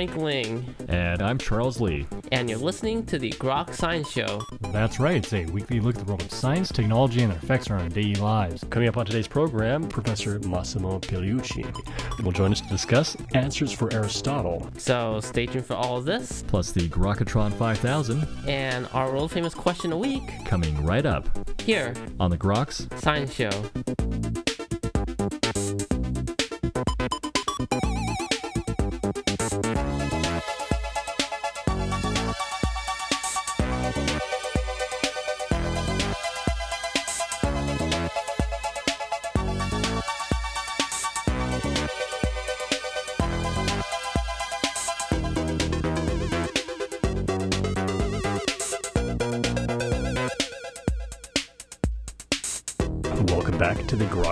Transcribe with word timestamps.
Frank 0.00 0.16
Ling. 0.16 0.74
And 0.88 1.20
I'm 1.20 1.36
Charles 1.36 1.78
Lee. 1.78 2.06
And 2.32 2.48
you're 2.48 2.58
listening 2.58 3.04
to 3.04 3.18
the 3.18 3.32
Grok 3.32 3.74
Science 3.74 4.10
Show. 4.10 4.40
That's 4.72 4.98
right. 4.98 5.16
It's 5.16 5.34
a 5.34 5.44
weekly 5.44 5.78
look 5.78 5.96
at 5.96 6.06
the 6.06 6.10
world 6.10 6.22
of 6.22 6.32
science, 6.32 6.72
technology, 6.72 7.20
and 7.20 7.30
their 7.30 7.38
effects 7.38 7.70
on 7.70 7.82
our 7.82 7.88
daily 7.90 8.14
lives. 8.14 8.64
Coming 8.70 8.88
up 8.88 8.96
on 8.96 9.04
today's 9.04 9.28
program, 9.28 9.86
Professor 9.86 10.38
Massimo 10.38 11.00
Pigliucci 11.00 12.24
will 12.24 12.32
join 12.32 12.50
us 12.50 12.62
to 12.62 12.68
discuss 12.68 13.14
answers 13.34 13.72
for 13.72 13.92
Aristotle. 13.92 14.66
So 14.78 15.20
stay 15.20 15.44
tuned 15.44 15.66
for 15.66 15.74
all 15.74 15.98
of 15.98 16.06
this. 16.06 16.44
Plus 16.46 16.72
the 16.72 16.88
Grokatron 16.88 17.52
5000. 17.52 18.26
And 18.48 18.88
our 18.94 19.12
world 19.12 19.30
famous 19.30 19.52
question 19.52 19.92
a 19.92 19.98
week. 19.98 20.22
Coming 20.46 20.82
right 20.82 21.04
up. 21.04 21.28
Here. 21.60 21.92
On 22.18 22.30
the 22.30 22.38
Groks 22.38 22.88
Science 22.98 23.34
Show. 23.34 23.50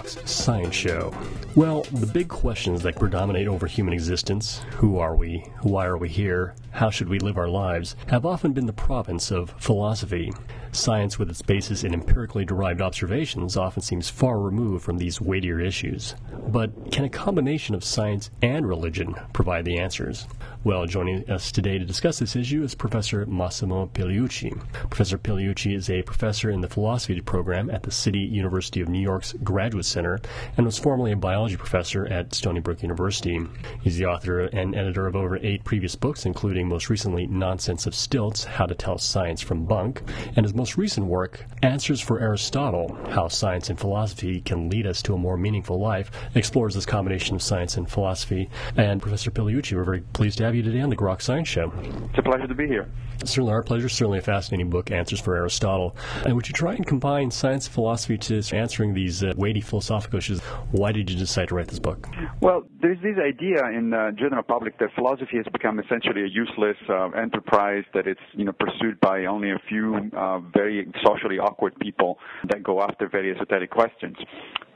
Science 0.08 0.74
Show. 0.74 1.14
Well, 1.54 1.82
the 1.92 2.06
big 2.06 2.28
questions 2.28 2.82
that 2.82 2.96
predominate 2.96 3.46
over 3.46 3.66
human 3.66 3.92
existence 3.92 4.58
who 4.76 4.98
are 4.98 5.14
we? 5.14 5.44
Why 5.62 5.84
are 5.86 5.98
we 5.98 6.08
here? 6.08 6.54
How 6.70 6.88
should 6.88 7.08
we 7.08 7.18
live 7.18 7.36
our 7.36 7.48
lives? 7.48 7.94
have 8.06 8.24
often 8.24 8.52
been 8.52 8.66
the 8.66 8.72
province 8.72 9.30
of 9.30 9.50
philosophy. 9.58 10.32
Science, 10.72 11.18
with 11.18 11.28
its 11.28 11.42
basis 11.42 11.84
in 11.84 11.92
empirically 11.92 12.44
derived 12.44 12.80
observations, 12.80 13.56
often 13.56 13.82
seems 13.82 14.08
far 14.08 14.38
removed 14.38 14.84
from 14.84 14.98
these 14.98 15.20
weightier 15.20 15.60
issues. 15.60 16.14
But 16.48 16.90
can 16.90 17.04
a 17.04 17.10
combination 17.10 17.74
of 17.74 17.84
science 17.84 18.30
and 18.40 18.66
religion 18.66 19.14
provide 19.32 19.64
the 19.64 19.78
answers? 19.78 20.26
Well, 20.68 20.84
joining 20.84 21.30
us 21.30 21.50
today 21.50 21.78
to 21.78 21.84
discuss 21.86 22.18
this 22.18 22.36
issue 22.36 22.62
is 22.62 22.74
Professor 22.74 23.24
Massimo 23.24 23.86
Pigliucci. 23.86 24.54
Professor 24.90 25.16
Pigliucci 25.16 25.74
is 25.74 25.88
a 25.88 26.02
professor 26.02 26.50
in 26.50 26.60
the 26.60 26.68
philosophy 26.68 27.22
program 27.22 27.70
at 27.70 27.84
the 27.84 27.90
City 27.90 28.18
University 28.18 28.82
of 28.82 28.90
New 28.90 29.00
York's 29.00 29.32
Graduate 29.42 29.86
Center 29.86 30.18
and 30.58 30.66
was 30.66 30.76
formerly 30.76 31.12
a 31.12 31.16
biology 31.16 31.56
professor 31.56 32.06
at 32.08 32.34
Stony 32.34 32.60
Brook 32.60 32.82
University. 32.82 33.40
He's 33.80 33.96
the 33.96 34.04
author 34.04 34.40
and 34.40 34.76
editor 34.76 35.06
of 35.06 35.16
over 35.16 35.38
eight 35.38 35.64
previous 35.64 35.96
books, 35.96 36.26
including 36.26 36.68
most 36.68 36.90
recently 36.90 37.26
Nonsense 37.26 37.86
on 37.86 37.94
Stilts 37.94 38.44
How 38.44 38.66
to 38.66 38.74
Tell 38.74 38.98
Science 38.98 39.40
from 39.40 39.64
Bunk, 39.64 40.02
and 40.36 40.44
his 40.44 40.52
most 40.52 40.76
recent 40.76 41.06
work, 41.06 41.46
Answers 41.62 42.02
for 42.02 42.20
Aristotle 42.20 42.94
How 43.08 43.28
Science 43.28 43.70
and 43.70 43.80
Philosophy 43.80 44.42
Can 44.42 44.68
Lead 44.68 44.86
Us 44.86 45.00
to 45.04 45.14
a 45.14 45.18
More 45.18 45.38
Meaningful 45.38 45.80
Life, 45.80 46.10
explores 46.34 46.74
this 46.74 46.84
combination 46.84 47.36
of 47.36 47.42
science 47.42 47.78
and 47.78 47.90
philosophy. 47.90 48.50
And 48.76 49.00
Professor 49.00 49.30
Pigliucci, 49.30 49.74
we're 49.74 49.84
very 49.84 50.02
pleased 50.12 50.36
to 50.38 50.44
have 50.44 50.57
you 50.57 50.57
today 50.62 50.80
on 50.80 50.90
the 50.90 50.96
Grok 50.96 51.22
Science 51.22 51.48
Show. 51.48 51.72
It's 52.10 52.18
a 52.18 52.22
pleasure 52.22 52.46
to 52.46 52.54
be 52.54 52.66
here. 52.66 52.88
Certainly 53.24 53.52
our 53.52 53.62
pleasure. 53.62 53.88
Certainly 53.88 54.18
a 54.18 54.22
fascinating 54.22 54.70
book, 54.70 54.90
Answers 54.90 55.20
for 55.20 55.36
Aristotle. 55.36 55.96
And 56.24 56.34
would 56.36 56.46
you 56.46 56.54
try 56.54 56.74
and 56.74 56.86
combine 56.86 57.30
science 57.30 57.66
and 57.66 57.74
philosophy 57.74 58.16
to 58.18 58.42
answering 58.56 58.94
these 58.94 59.24
uh, 59.24 59.32
weighty 59.36 59.60
philosophical 59.60 60.18
issues? 60.18 60.40
Why 60.70 60.92
did 60.92 61.10
you 61.10 61.16
decide 61.16 61.48
to 61.48 61.56
write 61.56 61.68
this 61.68 61.80
book? 61.80 62.08
Well, 62.40 62.62
there's 62.80 63.00
this 63.02 63.16
idea 63.18 63.64
in 63.76 63.90
the 63.90 64.14
general 64.16 64.42
public 64.42 64.78
that 64.78 64.90
philosophy 64.94 65.36
has 65.36 65.46
become 65.52 65.80
essentially 65.80 66.22
a 66.22 66.28
useless 66.28 66.76
uh, 66.88 67.08
enterprise, 67.10 67.84
that 67.94 68.06
it's 68.06 68.20
you 68.34 68.44
know 68.44 68.52
pursued 68.52 69.00
by 69.00 69.24
only 69.24 69.50
a 69.50 69.58
few 69.68 70.10
uh, 70.16 70.38
very 70.54 70.86
socially 71.04 71.38
awkward 71.38 71.74
people 71.80 72.18
that 72.48 72.62
go 72.62 72.82
after 72.82 73.08
very 73.08 73.34
esoteric 73.34 73.70
questions. 73.70 74.16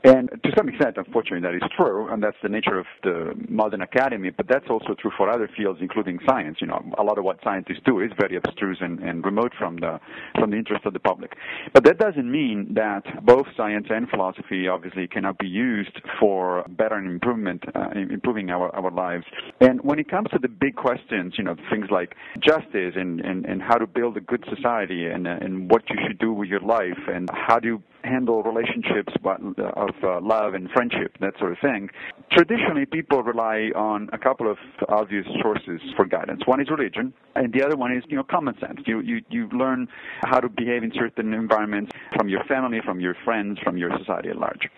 And 0.03 0.29
to 0.29 0.51
some 0.57 0.67
extent, 0.67 0.97
unfortunately, 0.97 1.39
that 1.47 1.55
is 1.55 1.69
true, 1.77 2.11
and 2.11 2.21
that's 2.21 2.35
the 2.43 2.49
nature 2.49 2.77
of 2.77 2.85
the 3.03 3.33
modern 3.47 3.81
academy. 3.81 4.31
But 4.31 4.47
that's 4.49 4.65
also 4.69 4.95
true 4.99 5.11
for 5.15 5.29
other 5.29 5.49
fields, 5.55 5.79
including 5.81 6.19
science. 6.27 6.57
You 6.59 6.67
know, 6.67 6.83
a 6.97 7.03
lot 7.03 7.17
of 7.17 7.23
what 7.23 7.37
scientists 7.41 7.79
do 7.85 8.01
is 8.01 8.11
very 8.19 8.35
abstruse 8.35 8.79
and, 8.81 8.99
and 8.99 9.23
remote 9.23 9.53
from 9.57 9.77
the 9.77 10.01
from 10.37 10.51
the 10.51 10.57
interest 10.57 10.85
of 10.85 10.91
the 10.91 10.99
public. 10.99 11.37
But 11.73 11.85
that 11.85 11.99
doesn't 11.99 12.29
mean 12.29 12.73
that 12.73 13.25
both 13.25 13.45
science 13.55 13.87
and 13.89 14.09
philosophy 14.09 14.67
obviously 14.67 15.07
cannot 15.07 15.37
be 15.37 15.47
used 15.47 16.01
for 16.19 16.65
better 16.67 16.97
improvement, 16.97 17.63
uh, 17.73 17.91
improving 17.95 18.49
our 18.49 18.75
our 18.75 18.91
lives. 18.91 19.25
And 19.61 19.81
when 19.83 19.99
it 19.99 20.09
comes 20.09 20.27
to 20.31 20.39
the 20.39 20.49
big 20.49 20.75
questions, 20.75 21.35
you 21.37 21.45
know, 21.45 21.55
things 21.71 21.85
like 21.89 22.15
justice 22.41 22.95
and 22.95 23.21
and, 23.21 23.45
and 23.45 23.61
how 23.61 23.77
to 23.77 23.87
build 23.87 24.17
a 24.17 24.21
good 24.21 24.43
society 24.53 25.07
and 25.07 25.27
and 25.27 25.71
what 25.71 25.89
you 25.89 25.95
should 26.05 26.19
do 26.19 26.33
with 26.33 26.49
your 26.49 26.59
life 26.59 26.99
and 27.07 27.29
how 27.31 27.57
do 27.57 27.81
handle 28.03 28.43
relationships 28.43 29.13
of 29.23 29.89
uh, 30.03 30.19
love 30.21 30.53
and 30.53 30.69
friendship, 30.71 31.17
that 31.19 31.33
sort 31.39 31.51
of 31.51 31.57
thing. 31.59 31.89
Traditionally, 32.31 32.85
people 32.85 33.23
rely 33.23 33.71
on 33.75 34.09
a 34.13 34.17
couple 34.17 34.49
of 34.49 34.57
obvious 34.89 35.25
sources 35.41 35.81
for 35.95 36.05
guidance. 36.05 36.41
One 36.45 36.61
is 36.61 36.69
religion, 36.69 37.13
and 37.35 37.53
the 37.53 37.63
other 37.63 37.75
one 37.75 37.95
is, 37.95 38.03
you 38.07 38.17
know, 38.17 38.23
common 38.23 38.57
sense. 38.59 38.81
You, 38.85 38.99
you, 39.01 39.21
you 39.29 39.47
learn 39.49 39.87
how 40.23 40.39
to 40.39 40.49
behave 40.49 40.83
in 40.83 40.91
certain 40.93 41.33
environments 41.33 41.91
from 42.15 42.29
your 42.29 42.43
family, 42.45 42.79
from 42.83 42.99
your 42.99 43.15
friends, 43.23 43.59
from 43.63 43.77
your 43.77 43.91
society 43.97 44.29
at 44.29 44.37
large. 44.37 44.69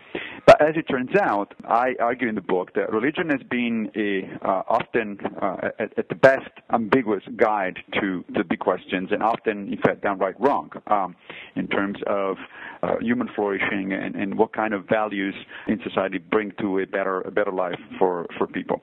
But 0.46 0.62
as 0.62 0.76
it 0.76 0.84
turns 0.84 1.16
out, 1.20 1.54
I 1.68 1.96
argue 2.00 2.28
in 2.28 2.36
the 2.36 2.42
book 2.42 2.74
that 2.76 2.92
religion 2.92 3.30
has 3.30 3.42
been 3.50 3.92
a 3.96 4.30
uh, 4.48 4.64
often, 4.68 5.20
uh, 5.42 5.70
at, 5.80 5.98
at, 5.98 6.10
the 6.10 6.16
best, 6.16 6.50
ambiguous 6.72 7.24
guide 7.36 7.80
to 8.00 8.24
the 8.30 8.44
big 8.44 8.60
questions, 8.60 9.10
and 9.12 9.24
often, 9.24 9.72
in 9.72 9.80
fact, 9.80 10.02
downright 10.04 10.40
wrong 10.40 10.72
um, 10.88 11.16
in 11.56 11.68
terms 11.68 11.98
of 12.08 12.38
uh, 12.84 12.96
human 13.16 13.30
flourishing 13.34 13.94
and, 13.94 14.16
and 14.16 14.38
what 14.38 14.52
kind 14.52 14.74
of 14.74 14.86
values 14.90 15.34
in 15.68 15.80
society 15.84 16.18
bring 16.18 16.52
to 16.60 16.80
a 16.80 16.86
better 16.86 17.22
a 17.22 17.32
better 17.32 17.52
life 17.52 17.80
for 17.98 18.28
for 18.38 18.46
people. 18.46 18.82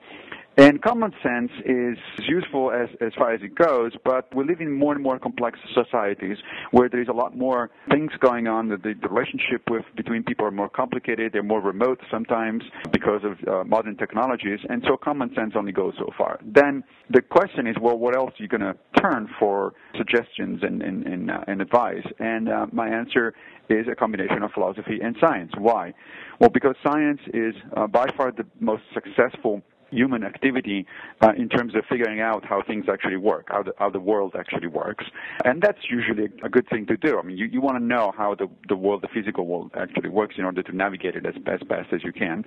And 0.55 0.79
common 0.83 1.11
sense 1.23 1.51
is 1.65 1.97
useful 2.27 2.71
as, 2.71 2.87
as 3.01 3.11
far 3.17 3.33
as 3.33 3.41
it 3.41 3.55
goes, 3.55 3.91
but 4.05 4.33
we 4.35 4.45
live 4.45 4.61
in 4.61 4.71
more 4.71 4.93
and 4.93 5.01
more 5.01 5.17
complex 5.17 5.57
societies 5.73 6.37
where 6.69 6.87
there 6.89 7.01
is 7.01 7.07
a 7.07 7.13
lot 7.13 7.35
more 7.35 7.71
things 7.89 8.11
going 8.19 8.47
on. 8.47 8.69
The, 8.69 8.77
the 8.77 9.07
relationship 9.09 9.63
with 9.71 9.83
between 9.95 10.23
people 10.23 10.45
are 10.45 10.51
more 10.51 10.69
complicated. 10.69 11.33
They're 11.33 11.41
more 11.41 11.61
remote 11.61 11.99
sometimes 12.11 12.63
because 12.91 13.21
of 13.23 13.47
uh, 13.47 13.63
modern 13.63 13.97
technologies, 13.97 14.59
and 14.69 14.83
so 14.87 14.95
common 14.95 15.33
sense 15.33 15.53
only 15.55 15.71
goes 15.71 15.95
so 15.97 16.11
far. 16.15 16.39
Then 16.45 16.83
the 17.09 17.21
question 17.21 17.65
is, 17.65 17.75
well, 17.81 17.97
what 17.97 18.15
else 18.15 18.33
are 18.39 18.43
you 18.43 18.47
going 18.47 18.61
to 18.61 18.75
turn 19.01 19.27
for 19.39 19.73
suggestions 19.97 20.59
and 20.61 20.83
and, 20.83 21.03
and, 21.07 21.31
uh, 21.31 21.41
and 21.47 21.61
advice? 21.61 22.05
And 22.19 22.47
uh, 22.49 22.67
my 22.71 22.89
answer 22.89 23.33
is 23.69 23.87
a 23.91 23.95
combination 23.95 24.43
of 24.43 24.51
philosophy 24.51 24.99
and 25.01 25.15
science. 25.19 25.51
Why? 25.57 25.93
Well, 26.39 26.49
because 26.49 26.75
science 26.83 27.21
is 27.33 27.55
uh, 27.75 27.87
by 27.87 28.05
far 28.15 28.31
the 28.31 28.45
most 28.59 28.83
successful 28.93 29.63
human 29.93 30.23
activity 30.23 30.85
uh, 31.21 31.31
in 31.37 31.49
terms 31.49 31.75
of 31.75 31.83
figuring 31.89 32.19
out 32.19 32.43
how 32.45 32.61
things 32.65 32.85
actually 32.91 33.17
work, 33.17 33.47
how 33.49 33.63
the, 33.63 33.73
how 33.77 33.89
the 33.89 33.99
world 33.99 34.35
actually 34.37 34.67
works. 34.67 35.05
And 35.45 35.61
that's 35.61 35.79
usually 35.89 36.25
a 36.43 36.49
good 36.49 36.67
thing 36.69 36.85
to 36.87 36.97
do. 36.97 37.19
I 37.19 37.21
mean, 37.21 37.37
you, 37.37 37.45
you 37.45 37.61
want 37.61 37.77
to 37.77 37.83
know 37.83 38.13
how 38.17 38.35
the, 38.35 38.47
the 38.67 38.75
world, 38.75 39.01
the 39.01 39.07
physical 39.07 39.45
world 39.45 39.71
actually 39.75 40.09
works 40.09 40.35
in 40.37 40.45
order 40.45 40.63
to 40.63 40.75
navigate 40.75 41.15
it 41.15 41.25
as, 41.25 41.35
as 41.47 41.61
best 41.67 41.93
as 41.93 42.03
you 42.03 42.11
can. 42.11 42.45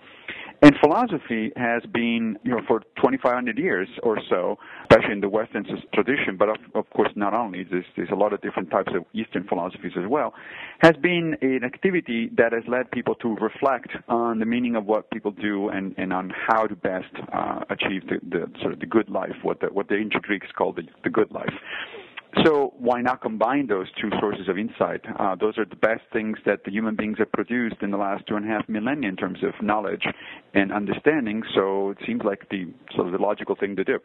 And 0.62 0.74
philosophy 0.80 1.52
has 1.56 1.82
been, 1.92 2.38
you 2.42 2.50
know, 2.50 2.60
for 2.66 2.80
2,500 2.96 3.58
years 3.58 3.88
or 4.02 4.18
so, 4.30 4.58
especially 4.82 5.12
in 5.12 5.20
the 5.20 5.28
Western 5.28 5.66
tradition, 5.92 6.36
but 6.38 6.48
of, 6.48 6.56
of 6.74 6.88
course 6.90 7.10
not 7.14 7.34
only, 7.34 7.64
there's, 7.64 7.84
there's 7.96 8.10
a 8.10 8.14
lot 8.14 8.32
of 8.32 8.40
different 8.40 8.70
types 8.70 8.92
of 8.94 9.04
Eastern 9.12 9.46
philosophies 9.46 9.92
as 9.96 10.08
well, 10.08 10.32
has 10.78 10.96
been 10.96 11.36
an 11.42 11.60
activity 11.64 12.30
that 12.36 12.52
has 12.52 12.62
led 12.68 12.90
people 12.90 13.14
to 13.16 13.36
reflect 13.36 13.90
on 14.08 14.38
the 14.38 14.46
meaning 14.46 14.76
of 14.76 14.86
what 14.86 15.10
people 15.10 15.30
do 15.30 15.68
and, 15.68 15.94
and 15.98 16.12
on 16.12 16.32
how 16.48 16.66
to 16.66 16.74
best 16.74 17.12
uh, 17.32 17.60
achieve 17.68 18.02
the, 18.08 18.18
the, 18.28 18.50
sort 18.60 18.72
of 18.72 18.80
the 18.80 18.86
good 18.86 19.10
life, 19.10 19.36
what 19.42 19.60
the, 19.60 19.66
what 19.66 19.88
the 19.88 19.96
ancient 19.96 20.22
Greeks 20.22 20.46
called 20.56 20.76
the, 20.76 20.82
the 21.04 21.10
good 21.10 21.30
life. 21.30 21.52
So 22.44 22.75
why 22.78 23.00
not 23.00 23.23
combine 23.23 23.67
those 23.67 23.87
two 24.00 24.11
sources 24.20 24.49
of 24.49 24.58
insight? 24.58 25.00
Uh, 25.19 25.34
those 25.37 25.58
are 25.58 25.64
the 25.64 25.76
best 25.76 26.02
things 26.12 26.38
that 26.44 26.64
the 26.64 26.70
human 26.70 26.94
beings 26.94 27.19
have 27.19 27.32
produced 27.32 27.76
in 27.82 27.90
the 27.90 27.96
last 27.96 28.25
two 28.26 28.37
and 28.37 28.44
a 28.44 28.49
half 28.49 28.69
millennia 28.69 29.08
in 29.08 29.17
terms 29.17 29.38
of 29.43 29.55
knowledge 29.62 30.05
and 30.55 30.73
understanding. 30.73 31.43
So 31.55 31.90
it 31.90 31.99
seems 32.06 32.23
like 32.25 32.49
the 32.50 32.67
sort 32.94 33.06
of 33.06 33.12
the 33.12 33.19
logical 33.19 33.56
thing 33.56 33.76
to 33.76 33.84
do 33.84 33.99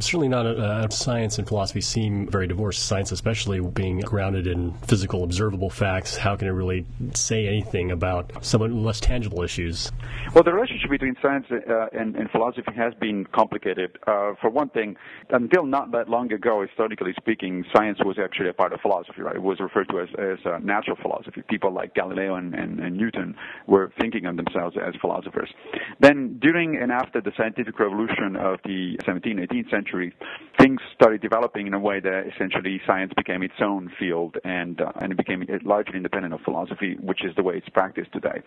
certainly 0.00 0.28
not 0.28 0.46
uh, 0.46 0.88
science 0.88 1.38
and 1.38 1.46
philosophy 1.46 1.80
seem 1.80 2.28
very 2.28 2.46
divorced. 2.46 2.86
Science, 2.86 3.12
especially 3.12 3.60
being 3.60 4.00
grounded 4.00 4.46
in 4.46 4.72
physical, 4.86 5.24
observable 5.24 5.70
facts, 5.70 6.16
how 6.16 6.36
can 6.36 6.48
it 6.48 6.52
really 6.52 6.86
say 7.14 7.46
anything 7.46 7.90
about 7.90 8.44
somewhat 8.44 8.70
less 8.72 9.00
tangible 9.00 9.42
issues? 9.42 9.92
Well, 10.34 10.42
the 10.44 10.52
relationship 10.52 10.90
between 10.90 11.16
science 11.22 11.46
uh, 11.50 11.86
and, 11.92 12.16
and, 12.16 12.30
philosophy 12.30 12.72
has 12.76 12.92
been 12.94 13.26
complicated. 13.26 13.96
Uh, 14.06 14.32
for 14.40 14.50
one 14.50 14.68
thing, 14.70 14.96
until 15.30 15.64
not 15.64 15.92
that 15.92 16.08
long 16.08 16.32
ago, 16.32 16.62
historically 16.66 17.14
speaking, 17.16 17.64
science 17.74 17.98
was 18.04 18.18
actually 18.22 18.48
a 18.48 18.52
part 18.52 18.72
of 18.72 18.80
philosophy. 18.80 19.22
Right? 19.22 19.36
It 19.36 19.42
was 19.42 19.60
referred 19.60 19.88
to 19.90 20.00
as, 20.00 20.08
as 20.18 20.38
natural 20.62 20.96
philosophy. 21.00 21.42
People 21.48 21.72
like 21.72 21.94
Galileo 21.94 22.34
and, 22.34 22.54
and, 22.54 22.80
and 22.80 22.96
Newton 22.96 23.34
were 23.66 23.92
thinking 24.00 24.26
of 24.26 24.36
themselves 24.36 24.76
as 24.76 24.94
philosophers. 25.00 25.50
Then, 26.00 26.38
during 26.40 26.76
and 26.76 26.90
after 26.90 27.20
the 27.20 27.32
scientific 27.36 27.78
revolution 27.78 28.36
of 28.36 28.58
the 28.64 28.98
17th, 29.06 29.48
18th 29.50 29.65
18th 29.66 29.70
century, 29.70 30.12
things 30.58 30.80
started 30.94 31.20
developing 31.20 31.66
in 31.66 31.74
a 31.74 31.78
way 31.78 32.00
that 32.00 32.24
essentially 32.34 32.80
science 32.86 33.12
became 33.16 33.42
its 33.42 33.54
own 33.60 33.90
field 33.98 34.36
and 34.44 34.80
uh, 34.80 34.92
and 35.00 35.12
it 35.12 35.16
became 35.18 35.44
largely 35.64 35.96
independent 35.96 36.32
of 36.32 36.40
philosophy, 36.40 36.96
which 37.00 37.24
is 37.24 37.34
the 37.36 37.42
way 37.42 37.54
it's 37.56 37.68
practiced 37.68 38.12
today. 38.12 38.42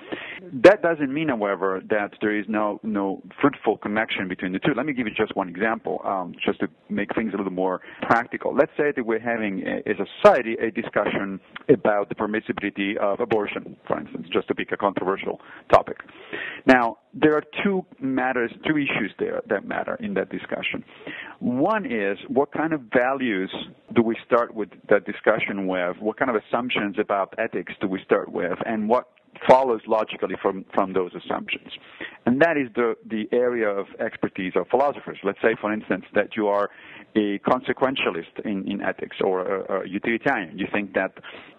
That 0.53 0.81
doesn't 0.81 1.13
mean, 1.13 1.29
however, 1.29 1.81
that 1.89 2.11
there 2.21 2.37
is 2.37 2.45
no 2.47 2.79
no 2.83 3.21
fruitful 3.41 3.77
connection 3.77 4.27
between 4.27 4.51
the 4.53 4.59
two. 4.59 4.73
Let 4.75 4.85
me 4.85 4.93
give 4.93 5.07
you 5.07 5.13
just 5.13 5.35
one 5.35 5.49
example, 5.49 6.01
um, 6.05 6.33
just 6.43 6.59
to 6.61 6.67
make 6.89 7.13
things 7.15 7.33
a 7.33 7.37
little 7.37 7.51
more 7.51 7.81
practical. 8.03 8.55
Let's 8.55 8.71
say 8.77 8.91
that 8.95 9.05
we're 9.05 9.19
having, 9.19 9.63
as 9.63 9.95
a 9.99 10.05
society, 10.21 10.55
a 10.55 10.71
discussion 10.71 11.39
about 11.69 12.09
the 12.09 12.15
permissibility 12.15 12.97
of 12.97 13.19
abortion, 13.19 13.75
for 13.87 13.99
instance, 13.99 14.27
just 14.31 14.47
to 14.47 14.55
pick 14.55 14.71
a 14.71 14.77
controversial 14.77 15.39
topic. 15.71 15.97
Now, 16.65 16.97
there 17.13 17.35
are 17.35 17.43
two 17.63 17.85
matters, 17.99 18.51
two 18.67 18.77
issues 18.77 19.11
there 19.17 19.41
that 19.49 19.65
matter 19.65 19.95
in 19.99 20.13
that 20.13 20.29
discussion. 20.29 20.83
One 21.39 21.85
is 21.85 21.98
what 22.27 22.51
kind 22.51 22.73
of 22.73 22.81
values 22.93 23.51
do 23.95 24.01
we 24.01 24.15
start 24.25 24.53
with 24.53 24.69
that 24.89 25.05
discussion 25.05 25.67
with? 25.67 25.97
What 25.99 26.17
kind 26.17 26.29
of 26.29 26.41
assumptions 26.43 26.97
about 26.99 27.33
ethics 27.37 27.73
do 27.81 27.87
we 27.87 28.01
start 28.03 28.31
with? 28.31 28.57
And 28.65 28.89
what 28.89 29.07
follows 29.47 29.81
logically 29.87 30.35
from, 30.41 30.65
from 30.73 30.93
those 30.93 31.11
assumptions. 31.15 31.71
And 32.25 32.41
that 32.41 32.57
is 32.57 32.67
the, 32.75 32.95
the 33.09 33.27
area 33.31 33.69
of 33.69 33.87
expertise 33.99 34.53
of 34.55 34.67
philosophers. 34.69 35.17
Let's 35.23 35.41
say, 35.41 35.55
for 35.59 35.71
instance, 35.71 36.05
that 36.13 36.35
you 36.35 36.47
are 36.47 36.69
a 37.15 37.39
consequentialist 37.39 38.45
in, 38.45 38.69
in 38.69 38.81
ethics 38.81 39.17
or 39.23 39.41
a, 39.41 39.81
a 39.81 39.87
utilitarian. 39.87 40.57
You 40.57 40.67
think 40.71 40.93
that 40.93 41.13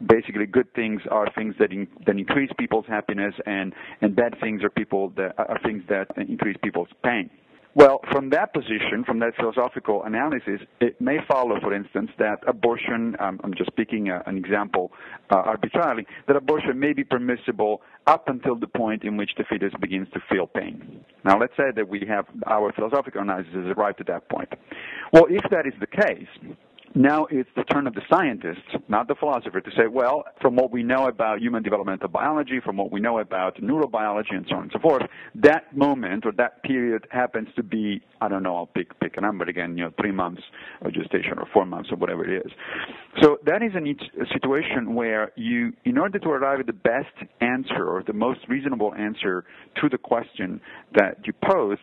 basically 0.06 0.46
good 0.46 0.72
things 0.74 1.02
are 1.10 1.28
things 1.34 1.54
that, 1.58 1.72
in, 1.72 1.88
that 2.06 2.16
increase 2.16 2.50
people's 2.58 2.86
happiness 2.86 3.34
and, 3.46 3.72
and 4.00 4.14
bad 4.14 4.36
things 4.40 4.62
are, 4.62 4.70
people 4.70 5.10
that, 5.16 5.34
are 5.38 5.58
things 5.64 5.82
that 5.88 6.08
increase 6.16 6.56
people's 6.62 6.88
pain. 7.02 7.30
Well, 7.74 8.00
from 8.10 8.30
that 8.30 8.52
position, 8.52 9.04
from 9.06 9.20
that 9.20 9.36
philosophical 9.36 10.02
analysis, 10.02 10.60
it 10.80 11.00
may 11.00 11.18
follow, 11.28 11.60
for 11.60 11.72
instance, 11.72 12.10
that 12.18 12.38
abortion, 12.48 13.14
um, 13.20 13.40
I'm 13.44 13.54
just 13.54 13.74
picking 13.76 14.08
a, 14.08 14.22
an 14.26 14.36
example 14.36 14.90
uh, 15.30 15.36
arbitrarily, 15.36 16.04
that 16.26 16.34
abortion 16.34 16.80
may 16.80 16.92
be 16.92 17.04
permissible 17.04 17.82
up 18.08 18.28
until 18.28 18.56
the 18.56 18.66
point 18.66 19.04
in 19.04 19.16
which 19.16 19.30
the 19.38 19.44
fetus 19.44 19.72
begins 19.80 20.08
to 20.14 20.20
feel 20.28 20.48
pain. 20.48 21.04
Now, 21.24 21.38
let's 21.38 21.56
say 21.56 21.70
that 21.76 21.88
we 21.88 22.04
have 22.08 22.26
our 22.46 22.72
philosophical 22.72 23.22
analysis 23.22 23.54
arrived 23.76 24.00
at 24.00 24.08
that 24.08 24.28
point. 24.28 24.48
Well, 25.12 25.26
if 25.30 25.48
that 25.50 25.64
is 25.64 25.74
the 25.78 25.86
case, 25.86 26.56
now 26.94 27.26
it's 27.30 27.48
the 27.54 27.62
turn 27.64 27.86
of 27.86 27.94
the 27.94 28.02
scientists, 28.10 28.66
not 28.88 29.06
the 29.06 29.14
philosopher, 29.14 29.60
to 29.60 29.70
say, 29.76 29.86
well, 29.86 30.24
from 30.40 30.56
what 30.56 30.72
we 30.72 30.82
know 30.82 31.06
about 31.06 31.40
human 31.40 31.62
developmental 31.62 32.08
biology, 32.08 32.58
from 32.64 32.76
what 32.76 32.90
we 32.90 33.00
know 33.00 33.20
about 33.20 33.56
neurobiology, 33.60 34.34
and 34.34 34.44
so 34.48 34.56
on 34.56 34.62
and 34.64 34.72
so 34.72 34.80
forth, 34.80 35.02
that 35.36 35.76
moment 35.76 36.26
or 36.26 36.32
that 36.32 36.62
period 36.64 37.06
happens 37.10 37.48
to 37.54 37.62
be, 37.62 38.02
I 38.20 38.28
don't 38.28 38.42
know, 38.42 38.56
I'll 38.56 38.66
pick 38.66 38.98
pick 38.98 39.16
a 39.16 39.20
number 39.20 39.44
again, 39.44 39.78
you 39.78 39.84
know, 39.84 39.92
three 40.00 40.10
months 40.10 40.42
of 40.82 40.92
gestation 40.92 41.38
or 41.38 41.46
four 41.52 41.64
months 41.64 41.90
or 41.92 41.96
whatever 41.96 42.28
it 42.28 42.44
is. 42.44 42.52
So 43.22 43.38
that 43.46 43.62
is 43.62 43.72
a 43.74 44.26
situation 44.32 44.94
where 44.94 45.30
you, 45.36 45.72
in 45.84 45.96
order 45.96 46.18
to 46.18 46.28
arrive 46.28 46.60
at 46.60 46.66
the 46.66 46.72
best 46.72 47.14
answer 47.40 47.86
or 47.86 48.02
the 48.04 48.12
most 48.12 48.40
reasonable 48.48 48.94
answer 48.94 49.44
to 49.80 49.88
the 49.88 49.98
question 49.98 50.60
that 50.94 51.18
you 51.24 51.32
posed, 51.48 51.80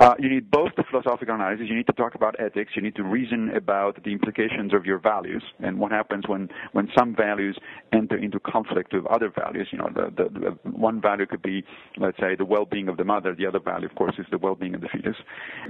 uh, 0.00 0.14
you 0.18 0.28
need 0.28 0.50
both 0.50 0.70
the 0.76 0.84
philosophical 0.90 1.34
analysis, 1.34 1.66
you 1.68 1.76
need 1.76 1.86
to 1.86 1.92
talk 1.94 2.14
about 2.14 2.36
ethics, 2.38 2.72
you 2.76 2.82
need 2.82 2.96
to 2.96 3.02
reason 3.02 3.50
about 3.56 4.02
the 4.04 4.10
implications 4.10 4.49
of 4.74 4.84
your 4.86 4.98
values 4.98 5.42
and 5.60 5.78
what 5.78 5.92
happens 5.92 6.24
when, 6.26 6.48
when 6.72 6.88
some 6.96 7.14
values 7.14 7.58
enter 7.92 8.16
into 8.16 8.38
conflict 8.40 8.92
with 8.92 9.06
other 9.06 9.30
values. 9.30 9.68
You 9.70 9.78
know, 9.78 9.88
the, 9.94 10.10
the, 10.16 10.40
the 10.40 10.70
one 10.70 11.00
value 11.00 11.26
could 11.26 11.42
be, 11.42 11.64
let's 11.96 12.18
say, 12.18 12.34
the 12.36 12.44
well-being 12.44 12.88
of 12.88 12.96
the 12.96 13.04
mother. 13.04 13.34
The 13.34 13.46
other 13.46 13.60
value, 13.60 13.86
of 13.86 13.94
course, 13.94 14.14
is 14.18 14.26
the 14.30 14.38
well-being 14.38 14.74
of 14.74 14.80
the 14.80 14.88
fetus. 14.88 15.16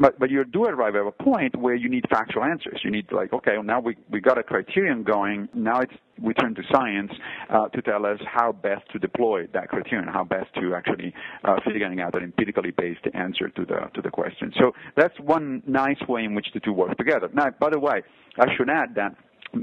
But, 0.00 0.18
but 0.18 0.30
you 0.30 0.44
do 0.44 0.64
arrive 0.64 0.96
at 0.96 1.06
a 1.06 1.12
point 1.12 1.56
where 1.56 1.74
you 1.74 1.88
need 1.88 2.04
factual 2.10 2.44
answers. 2.44 2.80
You 2.84 2.90
need 2.90 3.10
like, 3.12 3.32
okay, 3.32 3.52
well, 3.54 3.62
now 3.62 3.80
we, 3.80 3.96
we 4.10 4.20
got 4.20 4.38
a 4.38 4.42
criterion 4.42 5.02
going. 5.02 5.48
Now 5.54 5.80
it's 5.80 5.92
we 6.22 6.34
turn 6.34 6.54
to 6.54 6.62
science 6.72 7.12
uh, 7.48 7.68
to 7.68 7.82
tell 7.82 8.06
us 8.06 8.18
how 8.26 8.52
best 8.52 8.82
to 8.92 8.98
deploy 8.98 9.46
that 9.52 9.68
criterion, 9.68 10.08
how 10.08 10.24
best 10.24 10.52
to 10.54 10.74
actually 10.74 11.12
uh, 11.44 11.56
figuring 11.64 12.00
out 12.00 12.14
an 12.14 12.24
empirically 12.24 12.70
based 12.70 13.06
answer 13.14 13.48
to 13.48 13.64
the 13.64 13.90
to 13.94 14.02
the 14.02 14.10
question. 14.10 14.52
So 14.58 14.72
that's 14.96 15.18
one 15.20 15.62
nice 15.66 16.00
way 16.08 16.24
in 16.24 16.34
which 16.34 16.48
the 16.54 16.60
two 16.60 16.72
work 16.72 16.96
together. 16.96 17.28
Now, 17.32 17.50
by 17.58 17.70
the 17.70 17.78
way, 17.78 18.02
I 18.38 18.46
should 18.56 18.70
add 18.70 18.94
that 18.96 19.14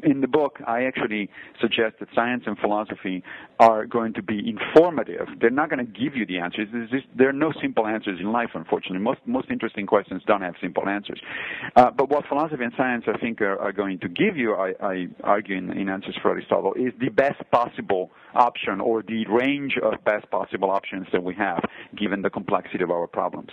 in 0.03 0.21
the 0.21 0.27
book, 0.27 0.59
I 0.65 0.83
actually 0.83 1.29
suggest 1.61 1.95
that 1.99 2.09
science 2.13 2.43
and 2.45 2.57
philosophy 2.57 3.23
are 3.59 3.85
going 3.85 4.13
to 4.13 4.21
be 4.21 4.47
informative. 4.47 5.27
They're 5.39 5.49
not 5.49 5.69
going 5.69 5.85
to 5.85 5.91
give 5.91 6.15
you 6.15 6.25
the 6.25 6.39
answers. 6.39 6.67
Just, 6.91 7.05
there 7.17 7.29
are 7.29 7.33
no 7.33 7.53
simple 7.61 7.87
answers 7.87 8.19
in 8.19 8.31
life, 8.31 8.49
unfortunately. 8.53 8.99
Most 8.99 9.21
most 9.25 9.49
interesting 9.49 9.85
questions 9.85 10.21
don't 10.27 10.41
have 10.41 10.55
simple 10.61 10.87
answers. 10.87 11.19
Uh, 11.75 11.91
but 11.91 12.09
what 12.09 12.25
philosophy 12.27 12.63
and 12.63 12.73
science, 12.77 13.05
I 13.07 13.17
think, 13.17 13.41
are, 13.41 13.57
are 13.59 13.71
going 13.71 13.99
to 13.99 14.09
give 14.09 14.37
you, 14.37 14.55
I, 14.55 14.73
I 14.81 15.07
argue 15.23 15.57
in, 15.57 15.71
in 15.71 15.89
Answers 15.89 16.17
for 16.21 16.31
Aristotle, 16.31 16.73
is 16.73 16.93
the 16.99 17.09
best 17.09 17.41
possible 17.51 18.11
option 18.35 18.81
or 18.81 19.03
the 19.03 19.25
range 19.27 19.77
of 19.81 20.03
best 20.03 20.29
possible 20.29 20.69
options 20.69 21.07
that 21.11 21.23
we 21.23 21.33
have, 21.35 21.63
given 21.95 22.21
the 22.21 22.29
complexity 22.29 22.83
of 22.83 22.91
our 22.91 23.07
problems. 23.07 23.49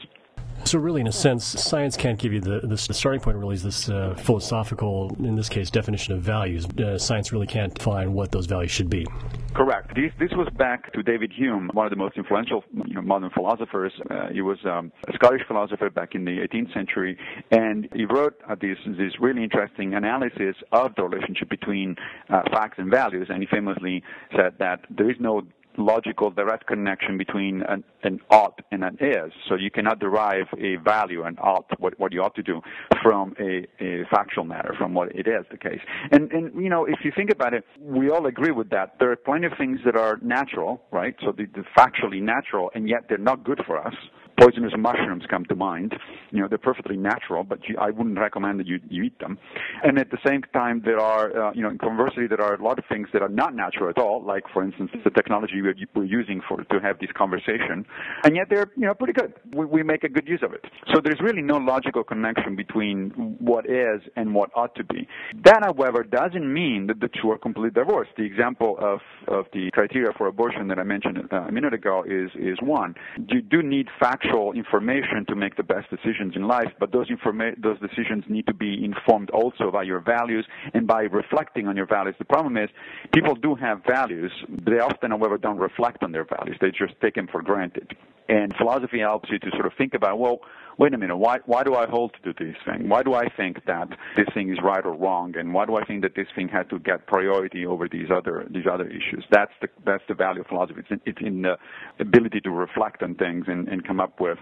So, 0.64 0.78
really, 0.78 1.00
in 1.00 1.06
a 1.06 1.12
sense, 1.12 1.44
science 1.44 1.96
can't 1.96 2.18
give 2.18 2.32
you 2.32 2.40
the, 2.40 2.60
the 2.60 2.76
starting 2.76 3.20
point, 3.20 3.36
really, 3.36 3.54
is 3.54 3.62
this 3.62 3.88
uh, 3.88 4.14
philosophical, 4.16 5.14
in 5.18 5.36
this 5.36 5.48
case, 5.48 5.70
definition 5.70 6.14
of 6.14 6.22
values. 6.22 6.66
Uh, 6.66 6.96
science 6.98 7.32
really 7.32 7.46
can't 7.46 7.74
define 7.74 8.12
what 8.12 8.32
those 8.32 8.46
values 8.46 8.70
should 8.70 8.88
be. 8.88 9.06
Correct. 9.54 9.94
This, 9.94 10.10
this 10.18 10.30
was 10.32 10.48
back 10.56 10.92
to 10.94 11.02
David 11.02 11.32
Hume, 11.32 11.70
one 11.74 11.86
of 11.86 11.90
the 11.90 11.96
most 11.96 12.16
influential 12.16 12.64
you 12.86 12.94
know, 12.94 13.02
modern 13.02 13.30
philosophers. 13.30 13.92
Uh, 14.10 14.28
he 14.32 14.40
was 14.40 14.58
um, 14.64 14.90
a 15.06 15.12
Scottish 15.14 15.42
philosopher 15.46 15.90
back 15.90 16.14
in 16.14 16.24
the 16.24 16.38
18th 16.38 16.72
century, 16.74 17.16
and 17.50 17.88
he 17.94 18.04
wrote 18.04 18.34
uh, 18.48 18.56
this, 18.60 18.78
this 18.86 19.12
really 19.20 19.44
interesting 19.44 19.94
analysis 19.94 20.56
of 20.72 20.94
the 20.96 21.04
relationship 21.04 21.50
between 21.50 21.94
uh, 22.30 22.42
facts 22.50 22.76
and 22.78 22.90
values, 22.90 23.28
and 23.30 23.42
he 23.42 23.46
famously 23.46 24.02
said 24.36 24.54
that 24.58 24.80
there 24.90 25.10
is 25.10 25.16
no 25.20 25.42
logical 25.76 26.30
direct 26.30 26.66
connection 26.66 27.18
between 27.18 27.62
an, 27.62 27.84
an 28.02 28.20
ought 28.30 28.60
and 28.70 28.84
an 28.84 28.96
is. 29.00 29.32
So 29.48 29.54
you 29.54 29.70
cannot 29.70 29.98
derive 29.98 30.46
a 30.58 30.76
value, 30.76 31.24
an 31.24 31.36
ought, 31.38 31.66
what, 31.78 31.98
what 31.98 32.12
you 32.12 32.22
ought 32.22 32.34
to 32.36 32.42
do, 32.42 32.60
from 33.02 33.34
a, 33.40 33.66
a 33.82 34.04
factual 34.10 34.44
matter, 34.44 34.74
from 34.78 34.94
what 34.94 35.14
it 35.14 35.26
is 35.26 35.44
the 35.50 35.58
case. 35.58 35.80
And, 36.10 36.30
and, 36.32 36.62
you 36.62 36.68
know, 36.68 36.84
if 36.84 37.00
you 37.04 37.12
think 37.14 37.30
about 37.30 37.54
it, 37.54 37.64
we 37.80 38.10
all 38.10 38.26
agree 38.26 38.52
with 38.52 38.70
that. 38.70 38.96
There 38.98 39.10
are 39.10 39.16
plenty 39.16 39.46
of 39.46 39.52
things 39.58 39.80
that 39.84 39.96
are 39.96 40.18
natural, 40.22 40.82
right? 40.90 41.14
So 41.24 41.32
the, 41.32 41.46
the 41.46 41.64
factually 41.76 42.22
natural, 42.22 42.70
and 42.74 42.88
yet 42.88 43.06
they're 43.08 43.18
not 43.18 43.44
good 43.44 43.60
for 43.66 43.78
us 43.78 43.94
poisonous 44.38 44.72
mushrooms 44.76 45.24
come 45.28 45.44
to 45.46 45.54
mind. 45.54 45.94
You 46.30 46.40
know, 46.40 46.48
they're 46.48 46.58
perfectly 46.58 46.96
natural, 46.96 47.44
but 47.44 47.60
you, 47.68 47.76
I 47.78 47.90
wouldn't 47.90 48.18
recommend 48.18 48.60
that 48.60 48.66
you, 48.66 48.80
you 48.88 49.04
eat 49.04 49.18
them. 49.18 49.38
And 49.82 49.98
at 49.98 50.10
the 50.10 50.18
same 50.26 50.42
time, 50.52 50.82
there 50.84 50.98
are, 50.98 51.48
uh, 51.48 51.52
you 51.54 51.62
know, 51.62 51.76
conversely, 51.80 52.26
there 52.26 52.40
are 52.40 52.54
a 52.54 52.62
lot 52.62 52.78
of 52.78 52.84
things 52.88 53.08
that 53.12 53.22
are 53.22 53.28
not 53.28 53.54
natural 53.54 53.88
at 53.88 53.98
all, 53.98 54.24
like, 54.24 54.44
for 54.52 54.62
instance, 54.62 54.90
the 55.04 55.10
technology 55.10 55.62
we're, 55.62 55.74
we're 55.94 56.04
using 56.04 56.40
for 56.48 56.64
to 56.64 56.80
have 56.80 56.98
this 56.98 57.10
conversation, 57.16 57.86
and 58.24 58.34
yet 58.36 58.48
they're, 58.50 58.70
you 58.76 58.86
know, 58.86 58.94
pretty 58.94 59.12
good. 59.12 59.34
We, 59.54 59.64
we 59.66 59.82
make 59.82 60.04
a 60.04 60.08
good 60.08 60.26
use 60.26 60.40
of 60.42 60.52
it. 60.52 60.64
So 60.92 61.00
there's 61.02 61.20
really 61.20 61.42
no 61.42 61.56
logical 61.56 62.04
connection 62.04 62.56
between 62.56 63.10
what 63.38 63.68
is 63.68 64.00
and 64.16 64.34
what 64.34 64.50
ought 64.54 64.74
to 64.76 64.84
be. 64.84 65.06
That, 65.44 65.60
however, 65.64 66.02
doesn't 66.02 66.52
mean 66.52 66.86
that 66.88 67.00
the 67.00 67.08
two 67.20 67.30
are 67.30 67.38
completely 67.38 67.70
divorced. 67.82 68.12
The 68.16 68.24
example 68.24 68.76
of, 68.80 69.00
of 69.28 69.46
the 69.52 69.70
criteria 69.72 70.12
for 70.16 70.26
abortion 70.26 70.68
that 70.68 70.78
I 70.78 70.82
mentioned 70.82 71.18
uh, 71.32 71.36
a 71.42 71.52
minute 71.52 71.74
ago 71.74 72.04
is, 72.06 72.30
is 72.34 72.58
one. 72.60 72.94
You 73.28 73.40
do 73.40 73.62
need 73.62 73.88
facts 74.00 74.23
actual 74.24 74.52
information 74.52 75.24
to 75.28 75.34
make 75.34 75.56
the 75.56 75.62
best 75.62 75.88
decisions 75.90 76.34
in 76.36 76.46
life, 76.46 76.70
but 76.78 76.92
those 76.92 77.08
informa- 77.10 77.60
those 77.62 77.78
decisions 77.80 78.24
need 78.28 78.46
to 78.46 78.54
be 78.54 78.84
informed 78.84 79.30
also 79.30 79.70
by 79.70 79.82
your 79.82 80.00
values 80.00 80.46
and 80.72 80.86
by 80.86 81.02
reflecting 81.02 81.68
on 81.68 81.76
your 81.76 81.86
values. 81.86 82.14
The 82.18 82.24
problem 82.24 82.56
is 82.56 82.68
people 83.12 83.34
do 83.34 83.54
have 83.54 83.82
values. 83.86 84.32
They 84.48 84.78
often, 84.78 85.10
however, 85.10 85.38
don't 85.38 85.58
reflect 85.58 86.02
on 86.02 86.12
their 86.12 86.24
values. 86.24 86.56
They 86.60 86.70
just 86.70 86.94
take 87.00 87.14
them 87.14 87.28
for 87.30 87.42
granted. 87.42 87.96
And 88.28 88.54
philosophy 88.56 89.00
helps 89.00 89.28
you 89.30 89.38
to 89.38 89.50
sort 89.52 89.66
of 89.66 89.72
think 89.76 89.94
about, 89.94 90.18
well, 90.18 90.40
wait 90.78 90.94
a 90.94 90.98
minute, 90.98 91.16
why, 91.16 91.38
why 91.46 91.62
do 91.62 91.74
I 91.74 91.86
hold 91.86 92.12
to 92.24 92.32
this 92.32 92.56
thing? 92.64 92.88
Why 92.88 93.02
do 93.02 93.14
I 93.14 93.28
think 93.36 93.64
that 93.66 93.88
this 94.16 94.26
thing 94.34 94.50
is 94.50 94.58
right 94.62 94.84
or 94.84 94.94
wrong? 94.94 95.36
And 95.36 95.54
why 95.54 95.66
do 95.66 95.76
I 95.76 95.84
think 95.84 96.02
that 96.02 96.14
this 96.14 96.26
thing 96.34 96.48
had 96.48 96.68
to 96.70 96.78
get 96.78 97.06
priority 97.06 97.66
over 97.66 97.88
these 97.88 98.08
other, 98.14 98.46
these 98.50 98.66
other 98.70 98.86
issues? 98.88 99.24
That's 99.30 99.52
the, 99.60 99.68
that's 99.84 100.04
the 100.08 100.14
value 100.14 100.40
of 100.40 100.46
philosophy. 100.46 100.80
It's 100.80 100.90
in, 100.90 101.00
it's 101.06 101.20
in 101.20 101.42
the 101.42 101.56
ability 102.00 102.40
to 102.42 102.50
reflect 102.50 103.02
on 103.02 103.14
things 103.14 103.44
and, 103.48 103.68
and 103.68 103.86
come 103.86 104.00
up 104.00 104.20
with 104.20 104.38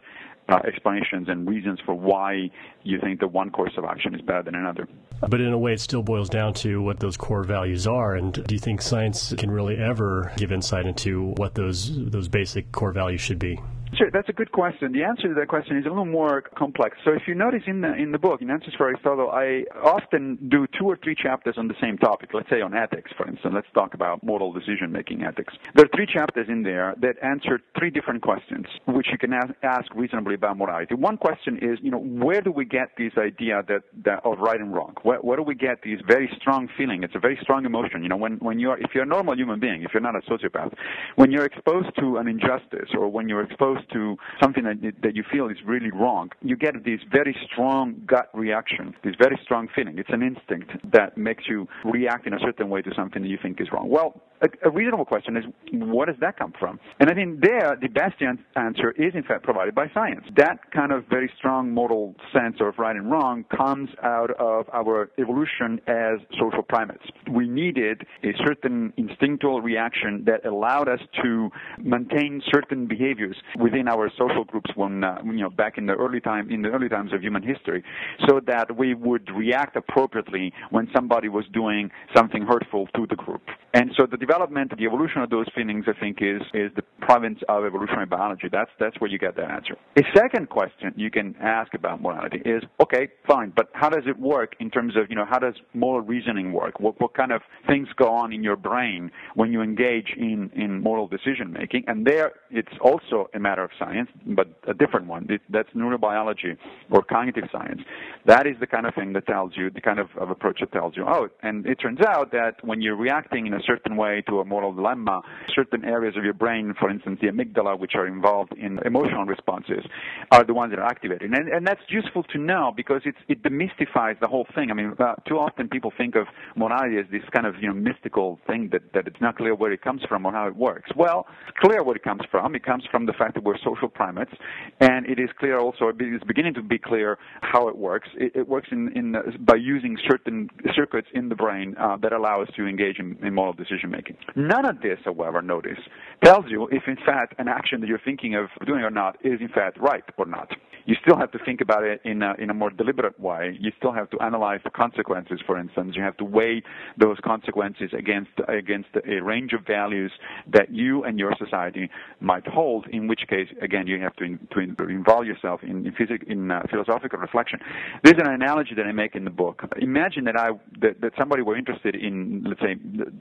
uh, 0.49 0.59
explanations 0.67 1.29
and 1.29 1.49
reasons 1.49 1.79
for 1.85 1.95
why 1.95 2.51
you 2.83 2.99
think 3.01 3.21
that 3.21 3.29
one 3.29 3.51
course 3.51 3.73
of 3.77 3.85
action 3.85 4.15
is 4.15 4.21
better 4.23 4.43
than 4.43 4.55
another. 4.55 4.89
But 5.21 5.41
in 5.41 5.53
a 5.53 5.59
way, 5.59 5.73
it 5.75 5.81
still 5.81 6.03
boils 6.03 6.29
down 6.29 6.55
to 6.55 6.83
what 6.83 6.99
those 6.99 7.17
core 7.17 7.45
values 7.45 7.87
are. 7.87 8.17
And 8.17 8.33
do 8.33 8.55
you 8.55 8.59
think 8.59 8.83
science 8.83 9.33
can 9.39 9.51
really 9.51 9.77
ever 9.77 10.33
give 10.37 10.51
insight 10.51 10.87
into 10.87 11.33
what 11.37 11.55
those 11.55 12.11
those 12.11 12.29
basic 12.29 12.73
core 12.73 12.93
values 12.93 13.21
should 13.21 13.39
be? 13.39 13.61
Sure, 13.95 14.11
that's 14.11 14.29
a 14.31 14.33
good 14.33 14.53
question. 14.53 14.91
The 14.93 15.03
answer 15.05 15.29
to 15.29 15.35
that 15.35 15.49
question 15.49 15.77
is 15.77 15.85
a 15.85 15.91
little 15.91 16.07
more 16.07 16.41
complex. 16.41 16.97
So 17.05 17.13
if 17.13 17.23
you 17.27 17.35
notice 17.35 17.63
in 17.67 17.83
the 17.83 17.93
in 17.93 18.11
the 18.11 18.19
book, 18.19 18.41
in 18.41 18.51
Answers 18.51 18.73
for 18.75 18.87
Aristotle, 18.89 19.31
I 19.31 19.65
often 19.85 20.39
do 20.49 20.67
two 20.79 20.87
or 20.87 20.97
three 20.97 21.15
chapters 21.15 21.57
on 21.59 21.69
the 21.69 21.75
same 21.79 21.99
topic. 21.99 22.31
Let's 22.33 22.49
say 22.49 22.63
on 22.63 22.75
ethics, 22.75 23.11
for 23.19 23.29
instance. 23.29 23.53
Let's 23.55 23.67
talk 23.75 23.93
about 23.93 24.25
moral 24.25 24.51
decision-making 24.51 25.23
ethics. 25.25 25.53
There 25.75 25.85
are 25.85 25.91
three 25.95 26.07
chapters 26.07 26.47
in 26.49 26.63
there 26.63 26.95
that 27.03 27.17
answer 27.23 27.61
three 27.79 27.91
different 27.91 28.23
questions, 28.23 28.65
which 28.87 29.09
you 29.13 29.19
can 29.19 29.35
ask, 29.63 29.95
reasonably 29.95 30.37
about 30.37 30.57
morality. 30.57 30.95
One 30.95 31.19
question 31.19 31.59
is, 31.61 31.79
you 31.83 31.91
know, 31.91 31.99
where 31.99 32.41
do 32.41 32.51
we 32.51 32.65
get 32.65 32.93
this 32.97 33.13
idea 33.19 33.63
that, 33.69 33.83
that 34.05 34.25
of 34.25 34.39
right 34.39 34.59
and 34.61 34.73
wrong? 34.73 34.95
Where, 35.03 35.19
where 35.19 35.37
do 35.37 35.43
we 35.43 35.55
get 35.55 35.83
this 35.85 36.01
very 36.09 36.31
strong 36.41 36.67
feeling? 36.79 37.03
It's 37.03 37.15
a 37.15 37.21
very 37.21 37.39
strong 37.43 37.67
emotion. 37.67 38.03
You 38.03 38.09
know, 38.09 38.17
when 38.17 38.39
when 38.39 38.59
you're 38.59 38.79
if 38.79 38.95
you're 38.95 39.05
a 39.05 39.07
normal 39.07 39.37
human 39.37 39.61
being, 39.61 39.83
if 39.83 39.93
you're 39.93 40.01
not 40.01 40.17
a 40.17 40.23
sociopath, 40.31 40.73
when 41.17 41.31
you're 41.31 41.45
exposed 41.45 41.95
to 41.99 42.17
an 42.17 42.27
injustice 42.27 42.89
or 42.95 43.09
when 43.11 43.29
you're 43.29 43.43
exposed 43.43 43.82
to 43.93 44.17
something 44.41 44.65
that 44.65 44.95
that 45.03 45.15
you 45.15 45.25
feel 45.31 45.49
is 45.49 45.59
really 45.65 45.91
wrong, 45.91 46.31
you 46.43 46.57
get 46.57 46.85
this 46.85 47.01
very 47.11 47.37
strong 47.51 48.03
gut 48.07 48.29
reaction, 48.35 48.95
this 49.05 49.15
very 49.19 49.39
strong 49.43 49.69
feeling. 49.75 49.99
It's 49.99 50.11
an 50.11 50.23
instinct 50.23 50.71
that 50.93 51.17
makes 51.17 51.45
you 51.49 51.69
react 51.85 52.27
in 52.27 52.35
a 52.35 52.39
certain 52.41 52.69
way 52.71 52.83
to 52.83 52.91
something 52.95 53.23
that 53.23 53.29
you 53.29 53.39
think 53.43 53.61
is 53.61 53.69
wrong. 53.73 53.89
Well, 53.89 54.21
a, 54.43 54.49
a 54.69 54.71
reasonable 54.71 55.05
question 55.05 55.37
is, 55.37 55.45
where 55.73 56.07
does 56.07 56.17
that 56.21 56.37
come 56.37 56.53
from? 56.59 56.81
And 57.01 57.09
I 57.11 57.15
think 57.15 57.41
there, 57.41 57.77
the 57.81 57.89
best 57.89 58.17
answer 58.57 58.91
is 58.93 59.15
in 59.15 59.23
fact 59.23 59.45
provided 59.45 59.75
by 59.75 59.87
science. 59.95 60.25
That 60.37 60.73
kind 60.73 60.93
of 60.93 61.05
very 61.09 61.31
strong 61.39 61.73
moral 61.73 62.15
sense 62.33 62.57
of 62.61 62.75
right 62.79 62.97
and 62.97 63.11
wrong 63.11 63.45
comes 63.57 63.91
out 64.03 64.31
of 64.39 64.67
our 64.73 65.11
evolution 65.19 65.81
as 65.87 66.19
social 66.39 66.63
primates. 66.63 67.05
We 67.31 67.49
needed 67.49 68.05
a 68.25 68.33
certain 68.45 68.93
instinctual 68.97 69.61
reaction 69.63 70.25
that 70.27 70.45
allowed 70.45 70.89
us 70.89 71.01
to 71.23 71.51
maintain 71.79 72.43
certain 72.53 72.87
behaviors 72.87 73.37
within 73.73 73.89
our 73.89 74.11
social 74.19 74.45
groups 74.45 74.71
when, 74.75 75.03
uh, 75.03 75.19
you 75.25 75.33
know, 75.41 75.51
back 75.51 75.79
in 75.79 75.87
the 75.87 75.95
early 75.95 76.21
time, 76.21 76.51
in 76.51 76.63
the 76.63 76.69
early 76.69 76.89
times 76.89 77.13
of 77.13 77.23
human 77.23 77.43
history, 77.43 77.83
so 78.29 78.41
that 78.47 78.77
we 78.77 78.95
would 78.95 79.29
react 79.35 79.77
appropriately 79.77 80.53
when 80.71 80.89
somebody 80.95 81.29
was 81.29 81.45
doing 81.53 81.91
something 82.15 82.43
hurtful 82.43 82.87
to 82.95 83.07
the 83.09 83.17
group. 83.17 83.43
And 83.75 83.91
so 83.97 84.07
the 84.07 84.17
development, 84.17 84.73
the 84.77 84.85
evolution 84.85 85.23
of 85.23 85.31
those 85.31 85.47
feelings, 85.55 85.87
I 85.89 85.99
think, 85.99 86.19
is 86.21 86.43
is 86.53 86.71
the 86.77 86.83
province 87.03 87.41
of 87.49 87.65
evolutionary 87.65 88.07
biology. 88.07 88.49
That's 88.51 88.71
that's 88.79 88.99
where 89.01 89.11
you 89.11 89.19
get 89.19 89.37
that 89.37 89.51
answer. 89.51 89.77
A 89.99 90.03
second 90.17 90.49
question 90.49 90.93
you 90.97 91.11
can 91.11 91.35
ask 91.41 91.75
about 91.75 92.01
morality 92.01 92.41
is, 92.45 92.63
okay, 92.81 93.09
fine, 93.27 93.53
but 93.55 93.69
how 93.73 93.89
does 93.89 94.05
it 94.07 94.19
work 94.19 94.55
in 94.61 94.71
terms 94.71 94.97
of, 94.97 95.11
you 95.11 95.17
know, 95.17 95.27
how 95.29 95.39
does 95.39 95.55
moral 95.75 96.01
reasoning 96.01 96.53
work? 96.53 96.81
What 96.81 97.01
what 97.01 97.15
kind 97.15 97.33
of 97.33 97.43
things 97.67 97.89
go 97.97 98.09
on 98.11 98.33
in 98.33 98.43
your 98.43 98.57
brain 98.57 99.11
when 99.35 99.53
you 99.53 99.61
engage 99.63 100.15
in 100.17 100.51
in 100.55 100.81
moral 100.81 101.09
decision 101.09 101.53
making? 101.53 101.85
And 101.87 102.07
there, 102.07 102.33
it's 102.51 102.77
also 102.81 103.29
a 103.35 103.41
matter 103.41 103.65
of 103.65 103.71
science, 103.79 104.09
but 104.27 104.49
a 104.69 104.75
different 104.75 105.07
one. 105.07 105.29
That's 105.51 105.69
neurobiology 105.71 106.57
or 106.91 107.03
cognitive 107.03 107.45
science. 107.51 107.83
That 108.27 108.47
is 108.47 108.57
the 108.61 108.67
kind 108.67 108.87
of 108.87 108.95
thing 108.95 109.13
that 109.15 109.27
tells 109.27 109.53
you 109.57 109.71
the 109.71 109.81
kind 109.81 109.99
of, 109.99 110.09
of 110.17 110.31
approach 110.31 110.61
that 110.61 110.73
tells 110.73 110.97
you, 110.97 111.05
oh, 111.09 111.29
and 111.43 111.67
it 111.67 111.77
turns 111.77 112.01
out 112.01 112.31
that 112.33 112.55
when 112.63 112.81
you're 112.81 112.97
reacting 112.97 113.47
in 113.47 113.55
a 113.55 113.63
certain 113.67 113.97
way 113.97 114.23
to 114.29 114.41
a 114.41 114.45
moral 114.45 114.73
dilemma, 114.73 115.23
certain 115.55 115.85
areas 115.85 116.15
of 116.17 116.25
your 116.25 116.35
brain, 116.35 116.75
for 116.79 116.92
instance, 116.93 117.19
the 117.21 117.29
amygdala, 117.29 117.73
which 117.79 117.95
are 117.95 118.07
involved 118.07 118.53
in 118.67 118.79
emotional 118.85 119.25
responses, 119.25 119.83
are 120.31 120.45
the 120.45 120.55
ones 120.55 120.71
that 120.73 120.79
are 120.79 120.91
activated. 120.95 121.27
And, 121.33 121.49
and 121.49 121.67
that's 121.67 121.85
useful 121.89 122.23
to 122.35 122.39
know 122.39 122.73
because 122.77 123.03
it's, 123.05 123.23
it 123.29 123.43
demystifies 123.43 124.17
the 124.21 124.29
whole 124.29 124.47
thing. 124.55 124.71
I 124.71 124.75
mean, 124.75 124.95
uh, 124.99 125.15
too 125.29 125.39
often 125.39 125.69
people 125.69 125.93
think 125.97 126.15
of 126.15 126.27
morality 126.57 126.99
as 126.99 127.07
this 127.11 127.23
kind 127.35 127.47
of 127.47 127.55
you 127.61 127.69
know 127.69 127.75
mystical 127.75 128.39
thing 128.47 128.69
that, 128.73 128.83
that 128.95 129.05
it's 129.07 129.21
not 129.21 129.37
clear 129.37 129.55
where 129.55 129.73
it 129.73 129.83
comes 129.83 130.03
from 130.09 130.27
or 130.27 130.33
how 130.33 130.47
it 130.47 130.57
works. 130.57 130.91
Well, 130.97 131.27
it's 131.49 131.59
clear 131.59 131.83
where 131.83 131.97
it 131.97 132.05
comes 132.05 132.23
from. 132.31 132.55
It 132.55 132.65
comes 132.65 132.85
from 132.91 133.07
the 133.07 133.13
fact 133.13 133.35
that 133.35 133.45
we're 133.45 133.59
social 133.59 133.89
primates, 133.89 134.33
and 134.81 135.07
it 135.07 135.19
is 135.19 135.31
clear 135.39 135.59
also, 135.59 135.89
it 135.89 136.01
is 136.01 136.23
beginning 136.27 136.55
to 136.55 136.63
be 136.63 136.79
clear 136.79 137.19
how 137.41 137.69
it 137.69 137.77
works. 137.77 138.09
It, 138.17 138.33
it 138.35 138.49
works 138.49 138.69
in, 138.71 138.93
in 138.97 139.17
uh, 139.17 139.23
by 139.41 139.57
using 139.57 139.97
certain 140.09 140.49
circuits 140.75 141.09
in 141.15 141.29
the 141.29 141.35
brain 141.35 141.75
uh, 141.79 141.97
that 142.03 142.13
allow 142.13 142.43
us 142.43 142.49
to 142.57 142.67
engage 142.67 142.99
in, 142.99 143.17
in 143.23 143.35
moral 143.35 143.53
decision 143.53 143.91
making. 143.91 144.17
None 144.37 144.65
of 144.65 144.81
this, 144.81 144.99
however, 145.05 145.43
notice, 145.43 145.79
tells 146.25 146.47
you 146.49 146.69
if 146.83 146.89
in 146.89 147.03
fact 147.05 147.35
an 147.39 147.49
action 147.49 147.81
that 147.81 147.87
you're 147.87 148.01
thinking 148.05 148.35
of 148.35 148.47
doing 148.67 148.83
or 148.83 148.91
not 148.91 149.17
is 149.25 149.41
in 149.41 149.49
fact 149.49 149.79
right 149.79 150.05
or 150.19 150.27
not. 150.27 150.51
You 150.85 150.97
still 151.01 151.17
have 151.17 151.31
to 151.33 151.39
think 151.45 151.61
about 151.61 151.85
it 151.85 152.01
in 152.05 152.23
a, 152.23 152.35
in 152.39 152.51
a 152.51 152.55
more 152.55 152.71
deliberate 152.71 153.19
way. 153.21 153.57
You 153.61 153.71
still 153.79 153.93
have 153.93 154.11
to 154.11 154.21
analyze 154.21 154.61
the 154.65 154.71
consequences, 154.71 155.41
for 155.47 155.59
instance. 155.59 155.95
You 155.95 156.03
have 156.03 156.17
to 156.17 156.25
weigh 156.25 156.63
those 156.99 157.19
consequences 157.25 157.91
against, 157.97 158.31
against 158.49 158.89
a 159.07 159.21
range 159.21 159.53
of 159.53 159.65
values 159.65 160.11
that 160.53 160.75
you 160.75 161.05
and 161.05 161.19
your 161.19 161.35
society 161.39 161.89
might 162.21 162.47
hold, 162.47 162.87
in 162.89 163.07
which 163.07 163.21
case, 163.29 163.49
again, 163.61 163.87
you 163.87 164.01
have 164.01 164.17
to, 164.17 164.25
in, 164.25 164.49
to 164.53 164.89
involve 164.89 165.25
yourself 165.25 165.63
in, 165.63 165.87
in, 165.87 165.93
physic, 165.93 166.25
in 166.27 166.51
uh, 166.51 166.63
philosophical 166.71 167.19
reflection. 167.19 167.61
There's 168.03 168.19
an 168.19 168.27
analogy 168.27 168.75
that 168.77 168.87
I 168.87 168.93
make 168.93 169.15
in 169.15 169.25
the 169.25 169.31
book. 169.31 169.63
Imagine 169.81 170.25
that, 170.25 170.37
I, 170.37 170.51
that, 170.81 171.01
that 171.01 171.13
somebody 171.17 171.43
were 171.43 171.57
interested 171.57 171.95
in, 171.95 172.45
let's 172.45 172.61
say, 172.61 172.77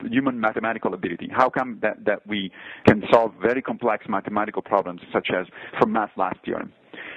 human 0.09 0.39
mathematical 0.39 0.93
ability. 0.93 1.29
How 1.31 1.49
come 1.49 1.77
that, 1.81 2.05
that 2.05 2.25
we 2.25 2.51
can 2.87 3.03
solve 3.11 3.33
complex 3.59 4.05
mathematical 4.07 4.61
problems, 4.61 5.01
such 5.11 5.29
as 5.35 5.47
Fermat's 5.81 6.15
last 6.15 6.37
theorem? 6.45 6.71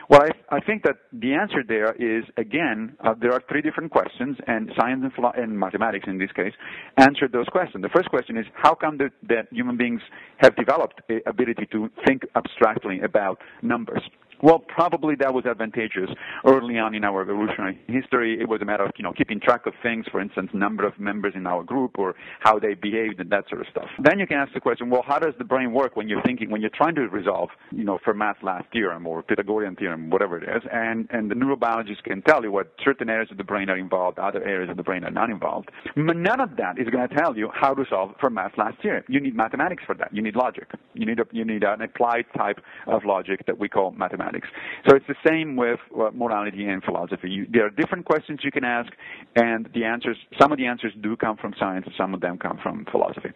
Well, 0.09 0.23
I, 0.23 0.57
I, 0.57 0.61
think 0.61 0.83
that 0.85 0.97
the 1.13 1.35
answer 1.35 1.63
there 1.67 1.93
is 1.93 2.25
again 2.37 2.97
uh, 3.03 3.15
there 3.21 3.33
are 3.33 3.43
three 3.49 3.63
different 3.63 3.91
questions, 3.91 4.37
and 4.47 4.71
science 4.79 5.01
and, 5.03 5.13
philo- 5.13 5.33
and, 5.35 5.59
mathematics 5.59 6.05
in 6.07 6.19
this 6.19 6.31
case 6.33 6.53
answer 6.99 7.27
those 7.27 7.47
questions. 7.47 7.83
The 7.83 7.89
first 7.89 8.11
question 8.11 8.37
is 8.37 8.45
how 8.55 8.75
come 8.75 8.99
that, 8.99 9.13
that 9.29 9.49
human 9.51 9.77
beings 9.77 10.01
have 10.39 10.57
developed 10.57 11.01
the 11.09 11.21
ability 11.27 11.67
to 11.73 11.91
think 12.07 12.23
abstractly 12.37 13.01
about 13.01 13.39
numbers? 13.63 14.03
Well, 14.45 14.59
probably 14.59 15.15
that 15.21 15.33
was 15.33 15.47
advantageous 15.47 16.11
early 16.45 16.79
on 16.79 16.95
in 16.95 17.03
our 17.03 17.23
evolutionary 17.23 17.81
history. 17.87 18.39
It 18.39 18.47
was 18.47 18.61
a 18.61 18.67
matter 18.67 18.85
of, 18.85 18.91
you 18.99 19.03
know, 19.03 19.15
keeping 19.15 19.41
track 19.41 19.65
of 19.65 19.73
things, 19.83 20.05
for 20.13 20.21
instance, 20.21 20.51
number 20.53 20.87
of 20.87 21.01
members 21.01 21.33
in 21.35 21.47
our 21.47 21.63
group 21.63 21.99
or 21.99 22.15
how 22.41 22.59
they 22.59 22.75
behaved 22.75 23.21
and 23.21 23.31
that 23.31 23.49
sort 23.49 23.63
of 23.63 23.69
stuff. 23.71 23.89
Then 24.03 24.19
you 24.19 24.27
can 24.27 24.37
ask 24.37 24.53
the 24.53 24.61
question, 24.61 24.91
well, 24.91 25.03
how 25.03 25.19
does 25.19 25.33
the 25.39 25.45
brain 25.45 25.73
work 25.73 25.97
when 25.97 26.11
you're 26.11 26.21
thinking, 26.25 26.51
when 26.51 26.61
you're 26.61 26.69
trying 26.69 26.95
to 26.97 27.09
resolve, 27.09 27.49
you 27.71 27.85
know, 27.85 27.99
Fermat's 28.07 28.43
last 28.43 28.67
theorem 28.71 29.07
or 29.07 29.23
Pythagorean 29.23 29.77
theorem, 29.77 30.11
whatever 30.11 30.37
it 30.37 30.43
is, 30.43 30.63
and, 30.71 31.09
and 31.11 31.31
the 31.31 31.35
neurobiologists 31.35 32.03
can 32.05 32.21
tell 32.21 32.43
you 32.43 32.53
what 32.53 32.71
certain 32.85 33.09
areas 33.09 33.31
of 33.31 33.39
the 33.39 33.45
brain 33.45 33.71
are 33.71 33.79
involved, 33.79 34.19
other 34.19 34.45
areas 34.45 34.69
of 34.69 34.77
the 34.77 34.83
brain 34.83 35.05
are 35.05 35.11
not 35.11 35.31
involved. 35.31 35.71
But 35.97 36.19
none 36.19 36.41
of 36.41 36.57
that 36.59 36.79
is 36.79 36.91
going 36.91 37.09
to 37.09 37.15
tell 37.15 37.35
you 37.35 37.49
how 37.55 37.73
to 37.73 37.87
solve 37.89 38.11
Fermat's 38.23 38.59
last 38.59 38.77
theorem. 38.83 39.05
You 39.09 39.21
need 39.21 39.35
mathematics 39.35 39.85
for 39.87 39.95
that. 39.95 40.15
You 40.15 40.21
need 40.21 40.37
logic. 40.37 40.71
You 40.93 41.07
need 41.07 41.19
a, 41.19 41.25
you 41.33 41.47
need 41.47 41.63
an 41.65 41.81
applied 41.81 42.27
type 42.37 42.59
of 42.87 43.07
logic 43.07 43.47
that 43.47 43.59
we 43.59 43.71
call 43.71 43.93
mathematics 43.93 44.34
mathematics. 44.35 44.49
So 44.89 44.97
it's 44.97 45.07
the 45.07 45.15
same 45.29 45.57
with 45.57 45.81
morality 46.15 46.67
and 46.67 46.83
philosophy. 46.83 47.31
You, 47.31 47.47
there 47.51 47.67
are 47.67 47.71
different 47.71 48.05
questions 48.05 48.41
you 48.43 48.51
can 48.51 48.65
ask, 48.65 48.93
and 49.37 49.69
the 49.75 49.85
answers, 49.85 50.17
some 50.41 50.53
of 50.53 50.59
the 50.59 50.67
answers 50.67 50.93
do 51.01 51.17
come 51.17 51.37
from 51.37 51.55
science, 51.59 51.87
and 51.87 51.95
some 51.97 52.15
of 52.15 52.21
them 52.21 52.39
come 52.39 52.59
from 52.63 52.87
philosophy. 52.91 53.31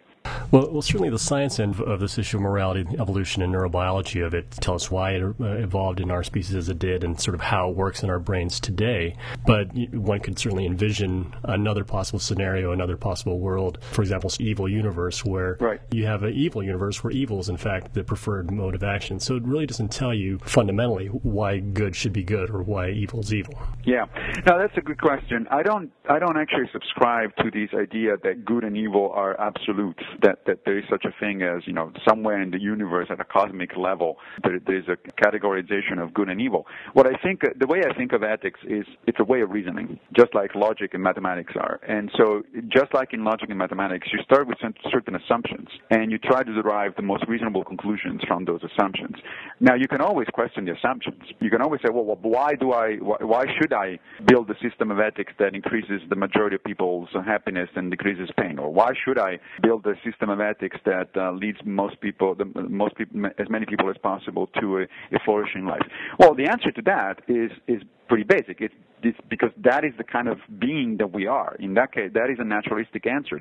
Well, 0.51 0.71
well, 0.71 0.81
certainly 0.81 1.09
the 1.09 1.19
science 1.19 1.59
end 1.59 1.79
of 1.79 1.99
this 1.99 2.17
issue 2.17 2.37
of 2.37 2.43
morality, 2.43 2.85
evolution, 2.99 3.41
and 3.41 3.53
neurobiology 3.53 4.25
of 4.25 4.33
it 4.33 4.49
tell 4.51 4.75
us 4.75 4.89
why 4.89 5.11
it 5.11 5.23
uh, 5.23 5.43
evolved 5.43 5.99
in 5.99 6.11
our 6.11 6.23
species 6.23 6.55
as 6.55 6.69
it 6.69 6.79
did, 6.79 7.03
and 7.03 7.19
sort 7.19 7.35
of 7.35 7.41
how 7.41 7.69
it 7.69 7.75
works 7.75 8.03
in 8.03 8.09
our 8.09 8.19
brains 8.19 8.59
today. 8.59 9.15
But 9.45 9.69
one 9.91 10.19
could 10.19 10.37
certainly 10.37 10.65
envision 10.65 11.35
another 11.43 11.83
possible 11.83 12.19
scenario, 12.19 12.71
another 12.71 12.97
possible 12.97 13.39
world. 13.39 13.77
For 13.91 14.01
example, 14.01 14.31
evil 14.39 14.67
universe 14.67 15.23
where 15.23 15.57
right. 15.59 15.79
you 15.91 16.05
have 16.05 16.23
an 16.23 16.33
evil 16.33 16.63
universe 16.63 17.03
where 17.03 17.11
evil 17.11 17.39
is 17.39 17.49
in 17.49 17.57
fact 17.57 17.93
the 17.93 18.03
preferred 18.03 18.51
mode 18.51 18.75
of 18.75 18.83
action. 18.83 19.19
So 19.19 19.35
it 19.35 19.43
really 19.43 19.65
doesn't 19.65 19.91
tell 19.91 20.13
you 20.13 20.39
fundamentally 20.39 20.88
why 20.97 21.59
good 21.59 21.95
should 21.95 22.13
be 22.13 22.23
good 22.23 22.49
or 22.49 22.61
why 22.61 22.89
evil 22.89 23.19
is 23.21 23.33
evil. 23.33 23.55
Yeah, 23.85 24.05
now 24.45 24.57
that's 24.57 24.77
a 24.77 24.81
good 24.81 24.99
question. 24.99 25.47
I 25.51 25.63
don't, 25.63 25.91
I 26.09 26.19
don't 26.19 26.37
actually 26.37 26.69
subscribe 26.71 27.35
to 27.37 27.51
this 27.51 27.69
idea 27.73 28.17
that 28.23 28.45
good 28.45 28.63
and 28.63 28.77
evil 28.77 29.11
are 29.13 29.39
absolutes 29.39 30.03
that, 30.21 30.45
that 30.45 30.65
there 30.65 30.77
is 30.77 30.85
such 30.89 31.05
a 31.05 31.11
thing 31.19 31.41
as, 31.41 31.65
you 31.65 31.73
know, 31.73 31.91
somewhere 32.07 32.41
in 32.41 32.51
the 32.51 32.59
universe 32.59 33.07
at 33.09 33.19
a 33.19 33.25
cosmic 33.25 33.75
level, 33.77 34.17
there, 34.43 34.59
there's 34.65 34.87
a 34.87 34.97
categorization 35.21 36.01
of 36.01 36.13
good 36.13 36.29
and 36.29 36.41
evil. 36.41 36.65
What 36.93 37.07
I 37.07 37.15
think, 37.21 37.41
the 37.57 37.67
way 37.67 37.81
I 37.89 37.93
think 37.95 38.13
of 38.13 38.23
ethics 38.23 38.59
is 38.67 38.85
it's 39.07 39.19
a 39.19 39.23
way 39.23 39.41
of 39.41 39.51
reasoning, 39.51 39.99
just 40.15 40.33
like 40.33 40.55
logic 40.55 40.93
and 40.93 41.03
mathematics 41.03 41.53
are. 41.55 41.79
And 41.87 42.11
so, 42.17 42.43
just 42.67 42.93
like 42.93 43.13
in 43.13 43.23
logic 43.23 43.49
and 43.49 43.57
mathematics, 43.57 44.07
you 44.11 44.19
start 44.23 44.47
with 44.47 44.57
certain 44.91 45.15
assumptions 45.15 45.67
and 45.89 46.11
you 46.11 46.17
try 46.17 46.43
to 46.43 46.53
derive 46.53 46.95
the 46.95 47.01
most 47.01 47.25
reasonable 47.27 47.63
conclusions 47.63 48.21
from 48.27 48.45
those 48.45 48.61
assumptions. 48.63 49.15
Now, 49.59 49.75
you 49.75 49.87
can 49.87 50.01
always 50.01 50.27
question 50.33 50.65
the 50.69 50.77
assumptions. 50.77 51.21
You 51.39 51.49
can 51.49 51.61
always 51.61 51.81
say, 51.81 51.89
well, 51.91 52.17
why 52.21 52.55
do 52.55 52.73
I, 52.73 52.95
why 52.95 53.45
should 53.59 53.73
I 53.73 53.99
build 54.25 54.49
a 54.49 54.55
system 54.61 54.91
of 54.91 54.99
ethics 54.99 55.33
that 55.39 55.55
increases 55.55 56.01
the 56.09 56.15
majority 56.15 56.55
of 56.55 56.63
people's 56.63 57.09
happiness 57.25 57.69
and 57.75 57.89
decreases 57.91 58.29
pain? 58.37 58.59
Or 58.59 58.71
why 58.71 58.91
should 59.05 59.17
I 59.17 59.39
build 59.61 59.85
a 59.85 59.95
system 60.03 60.29
of 60.29 60.39
ethics 60.39 60.77
that 60.85 61.09
uh, 61.15 61.31
leads 61.31 61.59
most 61.65 61.99
people, 62.01 62.35
the, 62.35 62.45
most 62.45 62.95
people, 62.95 63.25
as 63.37 63.49
many 63.49 63.65
people 63.65 63.89
as 63.89 63.97
possible 64.01 64.47
to 64.59 64.79
a, 64.79 64.81
a 64.83 65.19
flourishing 65.25 65.65
life? 65.65 65.81
Well, 66.19 66.35
the 66.35 66.47
answer 66.47 66.71
to 66.71 66.81
that 66.83 67.21
is 67.27 67.51
is 67.67 67.81
pretty 68.07 68.23
basic. 68.23 68.59
It's 68.59 68.73
this, 69.01 69.15
because 69.29 69.51
that 69.57 69.83
is 69.83 69.93
the 69.97 70.03
kind 70.03 70.27
of 70.27 70.37
being 70.59 70.97
that 70.97 71.11
we 71.11 71.27
are. 71.27 71.55
In 71.59 71.73
that 71.75 71.93
case, 71.93 72.11
that 72.13 72.29
is 72.29 72.37
a 72.39 72.43
naturalistic 72.43 73.07
answer. 73.07 73.39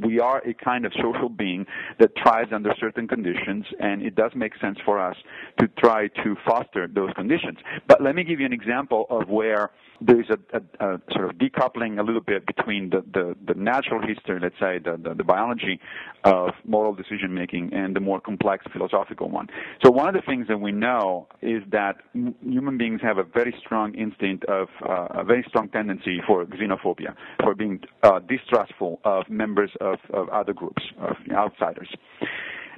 We 0.00 0.20
are 0.20 0.38
a 0.38 0.54
kind 0.54 0.84
of 0.84 0.92
social 1.00 1.28
being 1.28 1.66
that 1.98 2.10
thrives 2.22 2.52
under 2.52 2.74
certain 2.78 3.08
conditions, 3.08 3.64
and 3.80 4.02
it 4.02 4.14
does 4.14 4.32
make 4.34 4.52
sense 4.60 4.78
for 4.84 5.00
us 5.00 5.16
to 5.60 5.68
try 5.78 6.08
to 6.08 6.36
foster 6.46 6.86
those 6.86 7.12
conditions. 7.14 7.58
But 7.88 8.02
let 8.02 8.14
me 8.14 8.24
give 8.24 8.40
you 8.40 8.46
an 8.46 8.52
example 8.52 9.06
of 9.10 9.28
where 9.28 9.70
there 10.00 10.20
is 10.20 10.26
a, 10.30 10.56
a, 10.56 10.94
a, 10.94 11.00
sort 11.12 11.30
of 11.30 11.36
decoupling 11.36 11.98
a 11.98 12.02
little 12.02 12.20
bit 12.20 12.46
between 12.46 12.90
the, 12.90 13.04
the, 13.12 13.36
the 13.46 13.54
natural 13.54 14.00
history, 14.06 14.38
let's 14.40 14.54
say, 14.60 14.78
the, 14.78 14.98
the, 15.02 15.14
the, 15.14 15.24
biology 15.24 15.80
of 16.24 16.50
moral 16.64 16.94
decision 16.94 17.32
making 17.32 17.72
and 17.72 17.94
the 17.94 18.00
more 18.00 18.20
complex 18.20 18.64
philosophical 18.72 19.30
one. 19.30 19.48
So 19.84 19.90
one 19.90 20.08
of 20.08 20.14
the 20.14 20.22
things 20.22 20.48
that 20.48 20.58
we 20.58 20.72
know 20.72 21.28
is 21.40 21.62
that 21.70 21.96
m- 22.14 22.34
human 22.42 22.78
beings 22.78 23.00
have 23.02 23.18
a 23.18 23.24
very 23.24 23.54
strong 23.64 23.94
instinct 23.94 24.44
of 24.46 24.68
uh, 24.88 25.06
a 25.10 25.24
very 25.24 25.44
strong 25.48 25.68
tendency 25.68 26.20
for 26.26 26.44
xenophobia, 26.46 27.14
for 27.42 27.54
being 27.54 27.80
uh, 28.02 28.18
distrustful 28.20 29.00
of 29.04 29.28
members 29.28 29.70
of, 29.80 29.98
of 30.12 30.28
other 30.30 30.52
groups, 30.52 30.82
of 31.00 31.16
outsiders. 31.32 31.88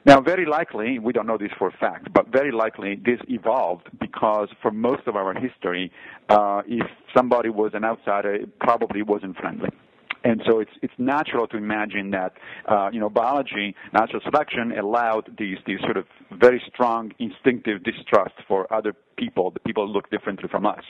Now, 0.07 0.21
very 0.21 0.45
likely, 0.45 0.99
we 0.99 1.15
don't 1.15 1.27
know 1.27 1.39
this 1.39 1.53
for 1.59 1.69
a 1.69 1.73
fact, 1.73 2.13
but 2.13 2.29
very 2.29 2.53
likely 2.53 2.97
this 2.97 3.19
evolved 3.29 3.89
because 3.99 4.49
for 4.61 4.71
most 4.71 5.07
of 5.07 5.17
our 5.17 5.33
history, 5.33 5.91
uh, 6.29 6.61
if 6.67 6.87
somebody 7.17 7.49
was 7.49 7.71
an 7.73 7.85
outsider, 7.85 8.35
it 8.35 8.59
probably 8.59 9.01
wasn't 9.03 9.37
friendly. 9.39 9.71
And 10.23 10.43
so 10.49 10.59
it's 10.59 10.71
it's 10.81 10.95
natural 10.97 11.47
to 11.49 11.59
imagine 11.59 12.11
that 12.13 12.33
uh, 12.67 12.89
you 12.91 12.99
know 12.99 13.11
biology, 13.11 13.75
natural 13.93 14.23
selection 14.23 14.73
allowed 14.79 15.31
these 15.39 15.59
these 15.67 15.81
sort 15.81 15.99
of 15.99 16.07
very 16.33 16.63
strong 16.73 17.13
instinctive 17.19 17.85
distrust 17.85 18.35
for 18.49 18.71
other 18.73 18.95
people, 19.19 19.51
the 19.51 19.61
people 19.61 19.87
who 19.87 19.93
look 19.93 20.11
differently 20.11 20.49
from 20.51 20.65
us, 20.65 20.83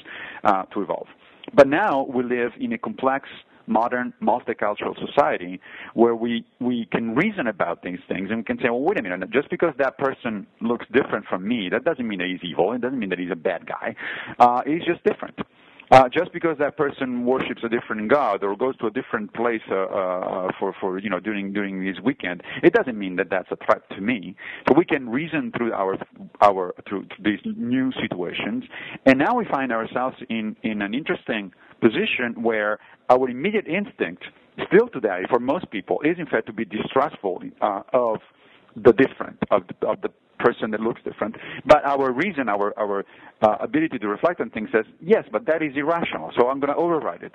uh, 0.45 0.63
to 0.67 0.83
evolve. 0.83 1.09
But 1.53 1.67
now 1.67 2.05
we 2.05 2.23
live 2.23 2.53
in 2.61 2.73
a 2.73 2.79
complex 2.79 3.29
modern 3.67 4.13
multicultural 4.23 4.95
society 5.07 5.61
where 5.95 6.15
we, 6.15 6.45
we 6.61 6.87
can 6.91 7.15
reason 7.15 7.47
about 7.47 7.83
these 7.83 7.99
things 8.09 8.29
and 8.31 8.39
we 8.39 8.45
can 8.45 8.59
say, 8.59 8.71
well, 8.71 8.81
wait 8.81 8.99
a 8.99 9.03
minute, 9.03 9.31
just 9.31 9.51
because 9.51 9.75
that 9.79 9.99
person 9.99 10.47
looks 10.61 10.87
different 10.93 11.27
from 11.27 11.47
me, 11.47 11.69
that 11.71 11.85
doesn't 11.85 12.07
mean 12.07 12.19
that 12.19 12.29
he's 12.29 12.49
evil. 12.49 12.73
It 12.73 12.81
doesn't 12.81 12.99
mean 12.99 13.11
that 13.11 13.19
he's 13.19 13.31
a 13.31 13.37
bad 13.37 13.67
guy. 13.67 13.95
Uh, 14.39 14.63
he's 14.67 14.85
just 14.85 15.03
different. 15.05 15.39
Uh, 15.91 16.09
just 16.09 16.33
because 16.33 16.57
that 16.59 16.77
person 16.77 17.27
worships 17.27 17.63
a 17.63 17.69
different 17.69 18.11
god 18.11 18.43
or 18.43 18.57
goes 18.57 18.77
to 18.79 18.87
a 18.87 18.91
different 18.91 19.33
place 19.35 19.61
uh, 19.71 19.75
uh, 19.75 20.49
for 20.59 20.75
for 20.81 20.99
you 20.99 21.11
know 21.11 21.21
during 21.21 21.53
during 21.53 21.85
his 21.85 22.01
weekend, 22.01 22.43
it 22.63 22.73
doesn't 22.73 22.99
mean 22.99 23.17
that 23.17 23.29
that's 23.31 23.51
a 23.51 23.57
threat 23.65 23.83
to 23.91 24.01
me. 24.01 24.35
So 24.67 24.75
we 24.75 24.85
can 24.85 25.09
reason 25.09 25.53
through 25.57 25.73
our 25.73 25.99
our 26.41 26.75
through 26.89 27.07
these 27.23 27.41
new 27.45 27.93
situations, 28.01 28.65
and 29.07 29.19
now 29.19 29.35
we 29.35 29.45
find 29.45 29.73
ourselves 29.73 30.17
in 30.31 30.57
in 30.63 30.83
an 30.83 30.95
interesting 30.95 31.53
position 31.81 32.43
where 32.43 32.79
our 33.11 33.29
immediate 33.29 33.67
instinct, 33.67 34.25
still 34.67 34.89
today, 34.89 35.23
for 35.29 35.39
most 35.39 35.71
people, 35.71 36.01
is 36.03 36.17
in 36.19 36.27
fact 36.27 36.47
to 36.47 36.53
be 36.53 36.65
distrustful 36.65 37.43
uh, 37.61 37.83
of 37.93 38.21
the 38.77 38.93
different, 38.93 39.39
of 39.51 39.63
the, 39.69 39.87
of 39.87 40.01
the 40.01 40.09
person 40.47 40.67
that 40.73 40.81
looks 40.81 41.01
different. 41.09 41.35
But 41.73 41.81
our 41.93 42.07
reason, 42.25 42.45
our 42.49 42.69
our 42.85 42.97
uh, 43.43 43.57
ability 43.69 43.99
to 44.05 44.09
reflect 44.17 44.41
on 44.43 44.51
things 44.51 44.69
says, 44.77 44.87
yes, 45.01 45.25
but 45.35 45.43
that 45.51 45.61
is 45.63 45.73
irrational, 45.83 46.29
so 46.37 46.49
I'm 46.51 46.61
going 46.63 46.73
to 46.77 46.81
override 46.87 47.23
it. 47.31 47.35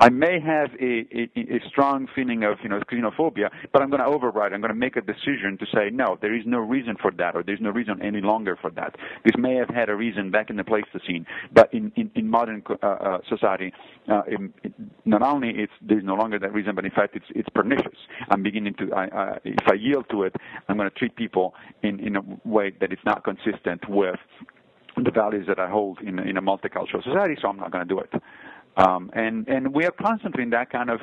I 0.00 0.08
may 0.08 0.40
have 0.40 0.70
a, 0.80 1.06
a, 1.14 1.56
a, 1.56 1.60
strong 1.68 2.08
feeling 2.14 2.42
of 2.42 2.58
you 2.62 2.68
know 2.68 2.80
xenophobia, 2.90 3.48
but 3.72 3.80
I'm 3.80 3.90
going 3.90 4.02
to 4.02 4.06
override. 4.06 4.52
I'm 4.52 4.60
going 4.60 4.72
to 4.72 4.78
make 4.78 4.96
a 4.96 5.00
decision 5.00 5.56
to 5.60 5.66
say 5.72 5.90
no. 5.92 6.18
There 6.20 6.34
is 6.34 6.42
no 6.46 6.58
reason 6.58 6.96
for 7.00 7.12
that, 7.12 7.36
or 7.36 7.44
there's 7.44 7.60
no 7.60 7.70
reason 7.70 8.02
any 8.02 8.20
longer 8.20 8.58
for 8.60 8.70
that. 8.72 8.96
This 9.24 9.34
may 9.38 9.54
have 9.54 9.68
had 9.68 9.88
a 9.88 9.94
reason 9.94 10.30
back 10.32 10.50
in 10.50 10.56
the 10.56 10.64
Pleistocene, 10.64 11.26
but 11.52 11.72
in 11.72 11.92
in, 11.94 12.10
in 12.16 12.28
modern 12.28 12.62
uh, 12.82 12.86
uh, 12.86 13.18
society, 13.28 13.72
uh, 14.10 14.22
it, 14.26 14.72
not 15.04 15.22
only 15.22 15.50
it's 15.50 15.72
there's 15.80 16.04
no 16.04 16.14
longer 16.14 16.38
that 16.40 16.52
reason, 16.52 16.74
but 16.74 16.84
in 16.84 16.90
fact 16.90 17.14
it's 17.14 17.26
it's 17.30 17.48
pernicious. 17.50 17.98
I'm 18.30 18.42
beginning 18.42 18.74
to 18.74 18.92
I, 18.92 19.04
I, 19.04 19.38
if 19.44 19.68
I 19.70 19.74
yield 19.74 20.06
to 20.10 20.24
it, 20.24 20.34
I'm 20.68 20.76
going 20.76 20.90
to 20.90 20.96
treat 20.96 21.14
people 21.14 21.54
in 21.82 22.00
in 22.00 22.16
a 22.16 22.22
way 22.44 22.72
that 22.80 22.92
is 22.92 22.98
not 23.06 23.22
consistent 23.22 23.88
with 23.88 24.18
the 24.96 25.10
values 25.10 25.46
that 25.48 25.58
I 25.58 25.68
hold 25.68 26.00
in 26.00 26.18
in 26.18 26.36
a 26.36 26.42
multicultural 26.42 27.02
society. 27.02 27.36
So 27.40 27.48
I'm 27.48 27.56
not 27.56 27.70
going 27.70 27.86
to 27.86 27.94
do 27.94 28.00
it. 28.00 28.10
Um, 28.76 29.10
and 29.14 29.46
and 29.46 29.72
we 29.72 29.84
are 29.84 29.92
constantly 29.92 30.42
in 30.42 30.50
that 30.50 30.70
kind 30.70 30.90
of 30.90 30.98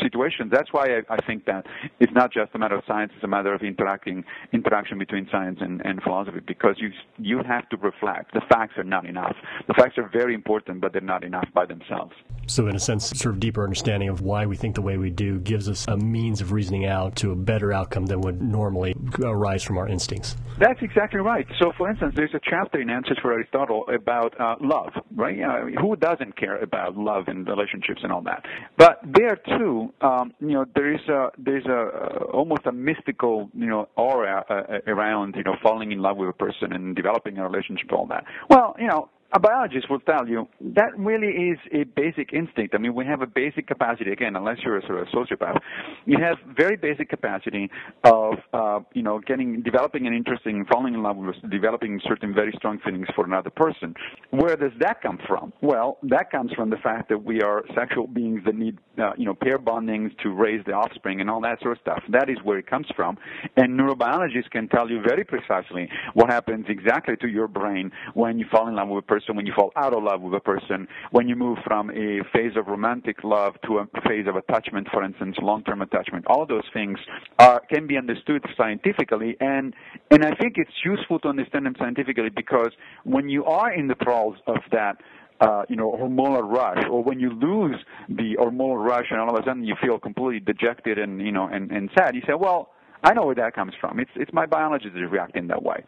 situation. 0.00 0.48
That's 0.52 0.72
why 0.72 0.98
I, 0.98 1.14
I, 1.14 1.16
think 1.26 1.46
that 1.46 1.66
it's 1.98 2.12
not 2.12 2.32
just 2.32 2.54
a 2.54 2.58
matter 2.58 2.76
of 2.76 2.84
science; 2.86 3.10
it's 3.16 3.24
a 3.24 3.28
matter 3.28 3.52
of 3.52 3.62
interacting 3.62 4.24
interaction 4.52 4.98
between 4.98 5.26
science 5.30 5.58
and, 5.60 5.84
and 5.84 6.00
philosophy. 6.02 6.38
Because 6.46 6.76
you 6.78 6.90
you 7.18 7.42
have 7.42 7.68
to 7.70 7.76
reflect. 7.78 8.34
The 8.34 8.42
facts 8.48 8.74
are 8.76 8.84
not 8.84 9.04
enough. 9.04 9.34
The 9.66 9.74
facts 9.74 9.98
are 9.98 10.08
very 10.12 10.32
important, 10.32 10.80
but 10.80 10.92
they're 10.92 11.02
not 11.02 11.24
enough 11.24 11.48
by 11.52 11.66
themselves. 11.66 12.12
So, 12.46 12.68
in 12.68 12.76
a 12.76 12.80
sense, 12.80 13.08
sort 13.08 13.34
of 13.34 13.40
deeper 13.40 13.64
understanding 13.64 14.08
of 14.08 14.20
why 14.20 14.46
we 14.46 14.56
think 14.56 14.76
the 14.76 14.82
way 14.82 14.96
we 14.96 15.10
do 15.10 15.40
gives 15.40 15.68
us 15.68 15.86
a 15.88 15.96
means 15.96 16.40
of 16.40 16.52
reasoning 16.52 16.86
out 16.86 17.16
to 17.16 17.32
a 17.32 17.36
better 17.36 17.72
outcome 17.72 18.06
than 18.06 18.20
would 18.20 18.40
normally 18.40 18.94
arise 19.22 19.64
from 19.64 19.76
our 19.76 19.88
instincts. 19.88 20.36
That's 20.58 20.80
exactly 20.82 21.20
right. 21.20 21.46
So, 21.60 21.72
for 21.76 21.90
instance, 21.90 22.14
there's 22.16 22.34
a 22.34 22.40
chapter 22.42 22.80
in 22.80 22.90
Answers 22.90 23.18
for 23.20 23.32
Aristotle 23.32 23.84
about 23.92 24.40
uh, 24.40 24.54
love. 24.60 24.92
Right? 25.14 25.38
Uh, 25.42 25.80
who 25.80 25.96
doesn't 25.96 26.36
care 26.36 26.62
about 26.62 26.96
love? 26.96 27.07
Love 27.10 27.24
and 27.28 27.46
relationships 27.54 28.00
and 28.04 28.10
all 28.12 28.22
that. 28.22 28.40
But 28.76 29.00
there 29.18 29.36
too, 29.36 29.92
um, 30.00 30.26
you 30.40 30.54
know, 30.56 30.64
there 30.74 30.92
is 30.92 31.04
a 31.08 31.30
there's 31.46 31.66
a 31.66 31.80
uh, 31.80 32.24
almost 32.38 32.64
a 32.66 32.72
mystical 32.72 33.50
you 33.54 33.66
know 33.66 33.88
aura 33.96 34.44
uh, 34.48 34.92
around 34.92 35.34
you 35.36 35.44
know 35.44 35.56
falling 35.62 35.90
in 35.92 36.00
love 36.06 36.16
with 36.16 36.30
a 36.36 36.38
person 36.46 36.72
and 36.72 36.84
developing 36.94 37.38
a 37.38 37.42
relationship, 37.48 37.88
and 37.90 37.98
all 37.98 38.06
that. 38.06 38.24
Well, 38.50 38.76
you 38.78 38.88
know, 38.88 39.08
a 39.32 39.38
biologist 39.38 39.90
will 39.90 40.00
tell 40.00 40.26
you 40.26 40.48
that 40.60 40.96
really 40.96 41.50
is 41.50 41.58
a 41.72 41.84
basic 41.84 42.32
instinct. 42.32 42.74
I 42.74 42.78
mean, 42.78 42.94
we 42.94 43.04
have 43.04 43.20
a 43.20 43.26
basic 43.26 43.66
capacity, 43.66 44.10
again, 44.10 44.36
unless 44.36 44.56
you're 44.64 44.78
a 44.78 44.86
sort 44.86 45.00
of 45.00 45.08
sociopath, 45.08 45.58
you 46.06 46.16
have 46.18 46.38
very 46.56 46.76
basic 46.76 47.10
capacity 47.10 47.70
of, 48.04 48.34
uh, 48.54 48.80
you 48.94 49.02
know, 49.02 49.18
getting, 49.18 49.62
developing 49.62 50.06
an 50.06 50.14
interest 50.14 50.46
in 50.46 50.64
falling 50.64 50.94
in 50.94 51.02
love 51.02 51.16
with, 51.16 51.36
developing 51.50 52.00
certain 52.08 52.32
very 52.34 52.52
strong 52.56 52.78
feelings 52.78 53.06
for 53.14 53.26
another 53.26 53.50
person. 53.50 53.94
Where 54.30 54.56
does 54.56 54.72
that 54.80 55.02
come 55.02 55.18
from? 55.28 55.52
Well, 55.60 55.98
that 56.04 56.30
comes 56.30 56.52
from 56.52 56.70
the 56.70 56.78
fact 56.78 57.10
that 57.10 57.22
we 57.22 57.42
are 57.42 57.64
sexual 57.74 58.06
beings 58.06 58.40
that 58.46 58.54
need, 58.54 58.78
uh, 58.98 59.12
you 59.18 59.26
know, 59.26 59.34
pair 59.34 59.58
bondings 59.58 60.16
to 60.22 60.30
raise 60.30 60.64
the 60.64 60.72
offspring 60.72 61.20
and 61.20 61.28
all 61.28 61.42
that 61.42 61.60
sort 61.60 61.72
of 61.72 61.82
stuff. 61.82 62.02
That 62.08 62.30
is 62.30 62.38
where 62.44 62.58
it 62.58 62.66
comes 62.66 62.86
from. 62.96 63.18
And 63.58 63.78
neurobiologists 63.78 64.50
can 64.50 64.68
tell 64.68 64.90
you 64.90 65.02
very 65.02 65.24
precisely 65.24 65.90
what 66.14 66.30
happens 66.30 66.64
exactly 66.70 67.16
to 67.16 67.28
your 67.28 67.46
brain 67.46 67.92
when 68.14 68.38
you 68.38 68.46
fall 68.50 68.68
in 68.68 68.76
love 68.76 68.88
with 68.88 69.04
a 69.04 69.06
person 69.06 69.17
person, 69.18 69.36
when 69.36 69.46
you 69.46 69.52
fall 69.56 69.72
out 69.76 69.94
of 69.94 70.02
love 70.02 70.20
with 70.20 70.34
a 70.34 70.40
person, 70.40 70.86
when 71.10 71.28
you 71.28 71.36
move 71.36 71.58
from 71.64 71.90
a 71.90 72.20
phase 72.32 72.52
of 72.56 72.66
romantic 72.66 73.24
love 73.24 73.54
to 73.66 73.78
a 73.78 73.86
phase 74.06 74.26
of 74.28 74.36
attachment, 74.36 74.88
for 74.92 75.02
instance, 75.02 75.36
long-term 75.40 75.82
attachment. 75.82 76.24
All 76.28 76.46
those 76.46 76.64
things 76.72 76.98
are, 77.38 77.60
can 77.70 77.86
be 77.86 77.96
understood 77.96 78.44
scientifically, 78.56 79.36
and 79.40 79.74
and 80.10 80.24
I 80.24 80.34
think 80.34 80.54
it's 80.56 80.70
useful 80.84 81.18
to 81.20 81.28
understand 81.28 81.66
them 81.66 81.74
scientifically 81.78 82.30
because 82.34 82.70
when 83.04 83.28
you 83.28 83.44
are 83.44 83.72
in 83.72 83.88
the 83.88 83.96
thralls 84.02 84.36
of 84.46 84.58
that 84.72 84.96
uh, 85.40 85.62
you 85.68 85.76
know, 85.76 85.92
hormonal 85.92 86.42
rush, 86.42 86.84
or 86.90 87.02
when 87.02 87.20
you 87.20 87.30
lose 87.30 87.76
the 88.08 88.34
hormonal 88.40 88.84
rush 88.84 89.06
and 89.10 89.20
all 89.20 89.28
of 89.28 89.40
a 89.40 89.46
sudden 89.46 89.64
you 89.64 89.76
feel 89.80 89.96
completely 89.98 90.40
dejected 90.40 90.98
and 90.98 91.20
you 91.20 91.30
know 91.30 91.46
and, 91.46 91.70
and 91.70 91.90
sad, 91.96 92.14
you 92.14 92.22
say, 92.26 92.34
well, 92.34 92.70
I 93.04 93.14
know 93.14 93.26
where 93.26 93.36
that 93.36 93.54
comes 93.54 93.72
from. 93.80 94.00
It's 94.00 94.10
it's 94.16 94.32
my 94.32 94.46
biology 94.46 94.88
that 94.88 95.00
is 95.00 95.10
reacting 95.10 95.46
that 95.48 95.62
way. 95.62 95.84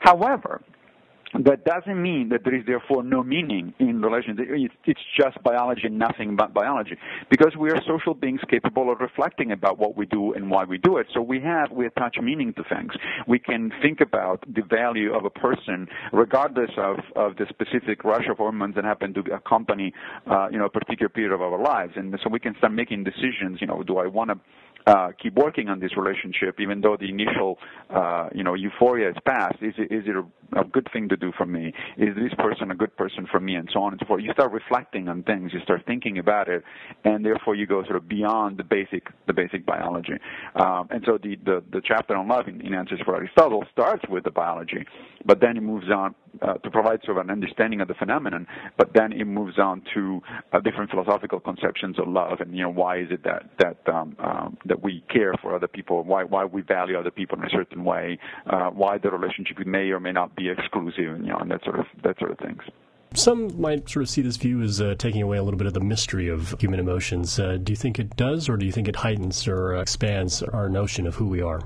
However, 0.00 0.62
that 1.34 1.64
doesn't 1.64 2.00
mean 2.00 2.30
that 2.30 2.44
there 2.44 2.54
is 2.54 2.64
therefore 2.66 3.02
no 3.02 3.22
meaning 3.22 3.74
in 3.78 4.00
relations. 4.00 4.38
It's 4.84 5.00
just 5.18 5.42
biology 5.42 5.88
nothing 5.90 6.36
but 6.36 6.54
biology. 6.54 6.96
Because 7.30 7.54
we 7.58 7.70
are 7.70 7.80
social 7.86 8.14
beings 8.14 8.40
capable 8.48 8.90
of 8.90 9.00
reflecting 9.00 9.52
about 9.52 9.78
what 9.78 9.96
we 9.96 10.06
do 10.06 10.32
and 10.32 10.50
why 10.50 10.64
we 10.64 10.78
do 10.78 10.96
it. 10.96 11.06
So 11.12 11.20
we 11.20 11.40
have, 11.40 11.70
we 11.70 11.86
attach 11.86 12.16
meaning 12.22 12.54
to 12.54 12.64
things. 12.64 12.92
We 13.26 13.38
can 13.38 13.70
think 13.82 14.00
about 14.00 14.42
the 14.52 14.62
value 14.62 15.14
of 15.14 15.24
a 15.24 15.30
person 15.30 15.86
regardless 16.12 16.70
of, 16.78 16.96
of 17.14 17.36
the 17.36 17.46
specific 17.50 18.04
rush 18.04 18.26
of 18.30 18.38
hormones 18.38 18.74
that 18.76 18.84
happen 18.84 19.12
to 19.14 19.20
accompany, 19.34 19.92
uh, 20.30 20.48
you 20.50 20.58
know, 20.58 20.66
a 20.66 20.70
particular 20.70 21.10
period 21.10 21.32
of 21.32 21.42
our 21.42 21.60
lives. 21.62 21.92
And 21.96 22.18
so 22.22 22.30
we 22.30 22.40
can 22.40 22.56
start 22.56 22.72
making 22.72 23.04
decisions, 23.04 23.60
you 23.60 23.66
know, 23.66 23.82
do 23.82 23.98
I 23.98 24.06
want 24.06 24.30
to 24.30 24.40
uh, 24.88 25.12
keep 25.22 25.34
working 25.34 25.68
on 25.68 25.80
this 25.80 25.90
relationship, 25.96 26.60
even 26.60 26.80
though 26.80 26.96
the 26.98 27.08
initial, 27.08 27.58
uh, 27.90 28.28
you 28.34 28.42
know, 28.42 28.54
euphoria 28.54 29.10
is 29.10 29.16
past. 29.26 29.56
Is 29.60 29.74
it, 29.76 29.92
is 29.92 30.04
it 30.06 30.16
a, 30.16 30.60
a, 30.60 30.64
good 30.64 30.88
thing 30.92 31.10
to 31.10 31.16
do 31.18 31.32
for 31.36 31.46
me? 31.46 31.72
Is 31.96 32.14
this 32.16 32.32
person 32.38 32.70
a 32.70 32.74
good 32.74 32.96
person 32.96 33.26
for 33.30 33.40
me, 33.40 33.54
and 33.54 33.68
so 33.72 33.82
on 33.82 33.92
and 33.92 34.00
so 34.00 34.06
forth. 34.06 34.22
You 34.22 34.32
start 34.32 34.52
reflecting 34.52 35.08
on 35.08 35.22
things. 35.22 35.52
You 35.52 35.60
start 35.60 35.82
thinking 35.86 36.18
about 36.18 36.48
it, 36.48 36.62
and 37.04 37.24
therefore 37.24 37.54
you 37.54 37.66
go 37.66 37.82
sort 37.84 37.96
of 37.96 38.08
beyond 38.08 38.58
the 38.58 38.64
basic, 38.64 39.08
the 39.26 39.32
basic 39.32 39.66
biology. 39.66 40.14
Um, 40.54 40.88
and 40.90 41.02
so 41.06 41.18
the, 41.22 41.36
the, 41.44 41.62
the 41.72 41.82
chapter 41.84 42.16
on 42.16 42.28
love 42.28 42.48
in, 42.48 42.60
in 42.60 42.74
Answers 42.74 43.00
for 43.04 43.16
Aristotle 43.16 43.64
starts 43.72 44.04
with 44.08 44.24
the 44.24 44.30
biology, 44.30 44.84
but 45.24 45.40
then 45.40 45.56
it 45.56 45.62
moves 45.62 45.90
on 45.90 46.14
uh, 46.42 46.54
to 46.54 46.70
provide 46.70 47.00
sort 47.04 47.18
of 47.18 47.24
an 47.24 47.30
understanding 47.30 47.80
of 47.80 47.88
the 47.88 47.94
phenomenon. 47.94 48.46
But 48.76 48.90
then 48.94 49.12
it 49.12 49.24
moves 49.24 49.58
on 49.58 49.82
to 49.94 50.20
uh, 50.52 50.60
different 50.60 50.90
philosophical 50.90 51.40
conceptions 51.40 51.98
of 51.98 52.08
love, 52.08 52.40
and 52.40 52.56
you 52.56 52.62
know 52.62 52.70
why 52.70 52.98
is 53.00 53.08
it 53.10 53.24
that 53.24 53.50
that 53.58 53.92
um, 53.92 54.16
um, 54.18 54.58
that 54.66 54.82
we 54.82 55.02
care 55.10 55.34
for 55.40 55.54
other 55.54 55.68
people, 55.68 56.02
why 56.04 56.24
why 56.24 56.44
we 56.44 56.62
value 56.62 56.98
other 56.98 57.10
people 57.10 57.38
in 57.38 57.44
a 57.44 57.50
certain 57.50 57.84
way, 57.84 58.18
uh, 58.50 58.70
why 58.70 58.98
the 58.98 59.10
relationship 59.10 59.58
may 59.66 59.90
or 59.90 60.00
may 60.00 60.12
not 60.12 60.34
be 60.36 60.48
exclusive, 60.48 61.07
and 61.14 61.50
that 61.50 61.62
sort 61.64 61.78
of 61.78 61.86
that 62.02 62.18
sort 62.18 62.30
of 62.30 62.38
things. 62.38 62.62
Some 63.14 63.58
might 63.60 63.88
sort 63.88 64.02
of 64.02 64.10
see 64.10 64.20
this 64.20 64.36
view 64.36 64.60
as 64.60 64.80
uh, 64.80 64.94
taking 64.98 65.22
away 65.22 65.38
a 65.38 65.42
little 65.42 65.56
bit 65.56 65.66
of 65.66 65.72
the 65.72 65.80
mystery 65.80 66.28
of 66.28 66.54
human 66.60 66.78
emotions. 66.78 67.38
Uh, 67.38 67.56
do 67.56 67.72
you 67.72 67.76
think 67.76 67.98
it 67.98 68.16
does, 68.16 68.48
or 68.48 68.56
do 68.58 68.66
you 68.66 68.72
think 68.72 68.86
it 68.86 68.96
heightens 68.96 69.48
or 69.48 69.74
expands 69.76 70.42
our 70.42 70.68
notion 70.68 71.06
of 71.06 71.14
who 71.14 71.26
we 71.26 71.40
are? 71.40 71.62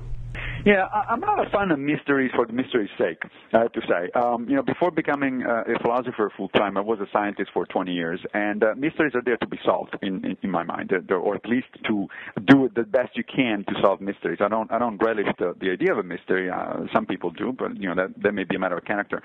Yeah, 0.65 0.85
I'm 1.09 1.19
not 1.19 1.45
a 1.45 1.49
fan 1.49 1.71
of 1.71 1.79
mysteries 1.79 2.31
for 2.33 2.45
the 2.45 2.53
mystery's 2.53 2.89
sake. 2.97 3.21
I 3.51 3.59
have 3.63 3.73
to 3.73 3.81
say, 3.81 4.09
um, 4.17 4.47
you 4.47 4.55
know, 4.55 4.61
before 4.61 4.91
becoming 4.91 5.43
uh, 5.43 5.63
a 5.67 5.77
philosopher 5.81 6.31
full 6.37 6.47
time, 6.49 6.77
I 6.77 6.81
was 6.81 6.99
a 7.01 7.07
scientist 7.11 7.51
for 7.53 7.65
20 7.65 7.91
years, 7.91 8.21
and 8.33 8.63
uh, 8.63 8.73
mysteries 8.77 9.13
are 9.13 9.21
there 9.21 9.35
to 9.35 9.47
be 9.47 9.59
solved 9.65 9.97
in, 10.01 10.23
in, 10.23 10.37
in 10.41 10.49
my 10.49 10.63
mind, 10.63 10.93
uh, 10.93 11.15
or 11.15 11.35
at 11.35 11.45
least 11.45 11.67
to 11.87 12.07
do 12.45 12.69
the 12.77 12.83
best 12.83 13.09
you 13.17 13.25
can 13.25 13.65
to 13.67 13.73
solve 13.81 13.99
mysteries. 13.99 14.39
I 14.39 14.47
don't, 14.47 14.71
I 14.71 14.79
don't 14.79 14.97
relish 15.03 15.27
the, 15.37 15.53
the 15.59 15.69
idea 15.69 15.91
of 15.91 15.97
a 15.97 16.03
mystery. 16.03 16.49
Uh, 16.49 16.85
some 16.93 17.05
people 17.05 17.31
do, 17.31 17.51
but 17.51 17.75
you 17.75 17.93
know, 17.93 17.95
that 17.95 18.23
that 18.23 18.31
may 18.31 18.45
be 18.45 18.55
a 18.55 18.59
matter 18.59 18.77
of 18.77 18.85
character. 18.85 19.21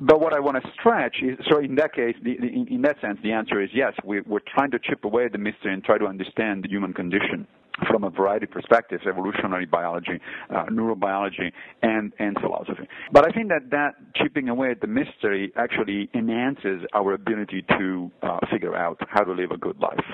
But 0.00 0.20
what 0.20 0.34
I 0.34 0.40
want 0.40 0.62
to 0.62 0.70
stretch 0.78 1.16
is, 1.22 1.38
so 1.50 1.60
in 1.60 1.76
that 1.76 1.94
case, 1.94 2.14
the, 2.22 2.36
the, 2.38 2.48
in, 2.48 2.68
in 2.68 2.82
that 2.82 3.00
sense, 3.00 3.18
the 3.22 3.32
answer 3.32 3.62
is 3.62 3.70
yes. 3.72 3.94
We, 4.04 4.20
we're 4.20 4.40
trying 4.54 4.70
to 4.72 4.78
chip 4.78 5.04
away 5.04 5.24
at 5.24 5.32
the 5.32 5.38
mystery 5.38 5.72
and 5.72 5.82
try 5.82 5.96
to 5.96 6.04
understand 6.06 6.64
the 6.64 6.68
human 6.68 6.92
condition 6.92 7.46
from 7.88 8.04
a 8.04 8.10
variety 8.10 8.46
of 8.46 8.50
perspectives, 8.50 9.04
evolutionary 9.06 9.66
biology, 9.66 10.20
uh, 10.50 10.64
neurobiology, 10.66 11.52
and, 11.82 12.12
and 12.18 12.36
philosophy. 12.40 12.88
But 13.12 13.26
I 13.28 13.32
think 13.32 13.48
that 13.48 13.70
that 13.70 13.94
chipping 14.14 14.48
away 14.48 14.70
at 14.70 14.80
the 14.80 14.86
mystery 14.86 15.52
actually 15.56 16.08
enhances 16.14 16.82
our 16.94 17.14
ability 17.14 17.64
to 17.78 18.10
uh, 18.22 18.38
figure 18.50 18.76
out 18.76 18.98
how 19.08 19.24
to 19.24 19.32
live 19.32 19.50
a 19.50 19.56
good 19.56 19.78
life. 19.80 20.04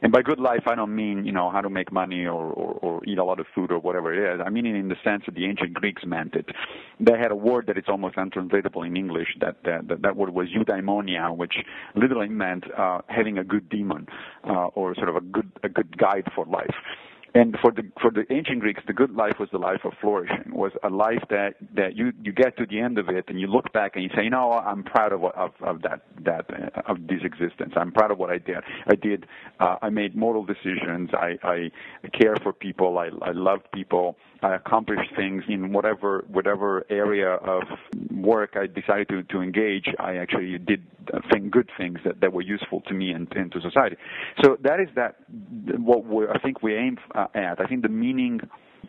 And 0.00 0.12
by 0.12 0.22
good 0.22 0.38
life, 0.38 0.62
I 0.66 0.74
don't 0.76 0.94
mean, 0.94 1.24
you 1.24 1.32
know, 1.32 1.50
how 1.50 1.60
to 1.60 1.68
make 1.68 1.90
money 1.90 2.24
or, 2.24 2.52
or, 2.52 2.72
or 2.74 3.04
eat 3.04 3.18
a 3.18 3.24
lot 3.24 3.40
of 3.40 3.46
food 3.54 3.72
or 3.72 3.78
whatever 3.80 4.12
it 4.12 4.34
is. 4.34 4.40
I 4.44 4.48
mean 4.48 4.64
it 4.64 4.76
in 4.76 4.88
the 4.88 4.96
sense 5.02 5.24
that 5.26 5.34
the 5.34 5.44
ancient 5.44 5.74
Greeks 5.74 6.02
meant 6.06 6.34
it. 6.34 6.46
They 7.00 7.18
had 7.18 7.32
a 7.32 7.36
word 7.36 7.66
that 7.66 7.76
is 7.76 7.84
almost 7.88 8.16
untranslatable 8.16 8.82
in 8.84 8.96
English. 8.96 9.36
That 9.40 9.56
that, 9.64 9.88
that, 9.88 10.02
that 10.02 10.16
word 10.16 10.30
was 10.30 10.48
eudaimonia, 10.48 11.36
which 11.36 11.54
literally 11.94 12.28
meant 12.28 12.64
uh, 12.76 13.00
having 13.08 13.38
a 13.38 13.44
good 13.44 13.68
demon 13.68 14.06
uh, 14.44 14.66
or 14.68 14.94
sort 14.94 15.08
of 15.08 15.16
a 15.16 15.20
good 15.20 15.50
a 15.64 15.68
good 15.68 15.96
guide 15.98 16.28
for 16.34 16.46
life. 16.46 16.74
And 17.34 17.56
for 17.60 17.70
the 17.72 17.82
for 18.00 18.10
the 18.10 18.24
ancient 18.32 18.60
Greeks, 18.60 18.82
the 18.86 18.92
good 18.94 19.12
life 19.14 19.34
was 19.38 19.48
the 19.52 19.58
life 19.58 19.80
of 19.84 19.92
flourishing. 20.00 20.52
Was 20.54 20.72
a 20.82 20.88
life 20.88 21.22
that 21.30 21.54
that 21.76 21.96
you 21.96 22.12
you 22.22 22.32
get 22.32 22.56
to 22.58 22.66
the 22.66 22.80
end 22.80 22.98
of 22.98 23.08
it 23.08 23.26
and 23.28 23.38
you 23.40 23.46
look 23.46 23.72
back 23.72 23.92
and 23.94 24.04
you 24.04 24.10
say, 24.16 24.24
you 24.24 24.30
know, 24.30 24.52
I'm 24.52 24.82
proud 24.82 25.12
of 25.12 25.24
of, 25.24 25.50
of 25.62 25.82
that 25.82 26.02
that 26.24 26.46
uh, 26.50 26.82
of 26.90 27.06
this 27.06 27.20
existence. 27.24 27.74
I'm 27.76 27.92
proud 27.92 28.10
of 28.10 28.18
what 28.18 28.30
I 28.30 28.38
did. 28.38 28.58
I 28.88 28.94
did. 28.94 29.26
Uh, 29.60 29.76
I 29.82 29.90
made 29.90 30.16
moral 30.16 30.44
decisions. 30.44 31.10
I 31.12 31.38
I 31.42 31.70
care 32.18 32.36
for 32.42 32.52
people. 32.52 32.98
I 32.98 33.10
I 33.22 33.32
love 33.32 33.60
people. 33.74 34.16
I 34.42 34.54
accomplished 34.54 35.10
things 35.16 35.42
in 35.48 35.72
whatever 35.72 36.24
whatever 36.28 36.84
area 36.90 37.34
of 37.34 37.62
work 38.10 38.54
I 38.54 38.66
decided 38.66 39.08
to, 39.08 39.22
to 39.24 39.40
engage. 39.40 39.86
I 39.98 40.16
actually 40.16 40.58
did 40.58 40.84
think 41.32 41.50
good 41.50 41.70
things 41.76 41.98
that, 42.04 42.20
that 42.20 42.32
were 42.32 42.42
useful 42.42 42.82
to 42.82 42.94
me 42.94 43.10
and, 43.10 43.26
and 43.34 43.50
to 43.52 43.60
society. 43.60 43.96
So 44.42 44.56
that 44.62 44.80
is 44.80 44.88
that 44.94 45.16
what 45.78 46.04
we 46.04 46.26
I 46.26 46.38
think 46.38 46.62
we 46.62 46.74
aim 46.74 46.98
uh, 47.14 47.26
at. 47.34 47.60
I 47.60 47.66
think 47.66 47.82
the 47.82 47.88
meaning 47.88 48.40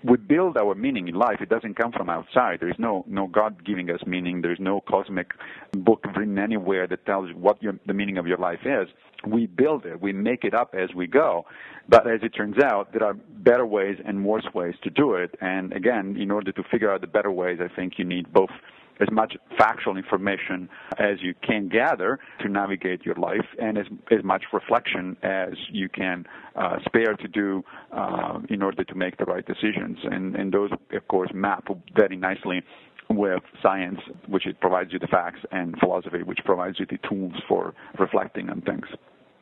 we 0.03 0.17
build 0.17 0.57
our 0.57 0.75
meaning 0.75 1.07
in 1.07 1.15
life. 1.15 1.37
It 1.41 1.49
doesn't 1.49 1.75
come 1.75 1.91
from 1.91 2.09
outside. 2.09 2.59
There 2.59 2.69
is 2.69 2.79
no 2.79 3.03
no 3.07 3.27
God 3.27 3.65
giving 3.65 3.89
us 3.89 3.99
meaning. 4.05 4.41
There 4.41 4.51
is 4.51 4.59
no 4.59 4.81
cosmic 4.81 5.31
book 5.73 6.05
written 6.15 6.39
anywhere 6.39 6.87
that 6.87 7.05
tells 7.05 7.29
you 7.29 7.35
what 7.35 7.61
your, 7.61 7.73
the 7.85 7.93
meaning 7.93 8.17
of 8.17 8.27
your 8.27 8.37
life 8.37 8.61
is. 8.65 8.87
We 9.27 9.47
build 9.47 9.85
it. 9.85 10.01
We 10.01 10.13
make 10.13 10.45
it 10.45 10.53
up 10.53 10.73
as 10.73 10.93
we 10.95 11.05
go. 11.07 11.45
But 11.89 12.09
as 12.09 12.21
it 12.23 12.29
turns 12.29 12.57
out, 12.63 12.93
there 12.93 13.03
are 13.03 13.13
better 13.13 13.65
ways 13.65 13.97
and 14.05 14.23
worse 14.23 14.47
ways 14.53 14.75
to 14.83 14.89
do 14.89 15.15
it. 15.15 15.35
And 15.41 15.73
again, 15.73 16.15
in 16.17 16.31
order 16.31 16.51
to 16.53 16.63
figure 16.71 16.91
out 16.91 17.01
the 17.01 17.07
better 17.07 17.31
ways, 17.31 17.59
I 17.61 17.73
think 17.75 17.93
you 17.97 18.05
need 18.05 18.31
both 18.31 18.51
as 18.99 19.09
much 19.11 19.35
factual 19.57 19.97
information 19.97 20.69
as 20.97 21.21
you 21.21 21.33
can 21.41 21.69
gather 21.69 22.19
to 22.41 22.49
navigate 22.49 23.05
your 23.05 23.15
life 23.15 23.45
and 23.61 23.77
as, 23.77 23.85
as 24.11 24.23
much 24.23 24.43
reflection 24.53 25.15
as 25.23 25.53
you 25.71 25.89
can 25.89 26.25
uh, 26.55 26.77
spare 26.85 27.13
to 27.15 27.27
do 27.27 27.63
uh, 27.91 28.39
in 28.49 28.61
order 28.61 28.83
to 28.83 28.95
make 28.95 29.17
the 29.17 29.25
right 29.25 29.45
decisions. 29.45 29.97
And, 30.03 30.35
and 30.35 30.51
those, 30.51 30.71
of 30.91 31.07
course, 31.07 31.29
map 31.33 31.67
very 31.95 32.15
nicely 32.15 32.61
with 33.09 33.41
science, 33.63 33.99
which 34.27 34.45
it 34.45 34.59
provides 34.59 34.93
you 34.93 34.99
the 34.99 35.07
facts, 35.07 35.39
and 35.51 35.75
philosophy, 35.79 36.21
which 36.23 36.39
provides 36.45 36.79
you 36.79 36.85
the 36.85 36.99
tools 37.07 37.33
for 37.47 37.73
reflecting 37.97 38.49
on 38.49 38.61
things. 38.61 38.85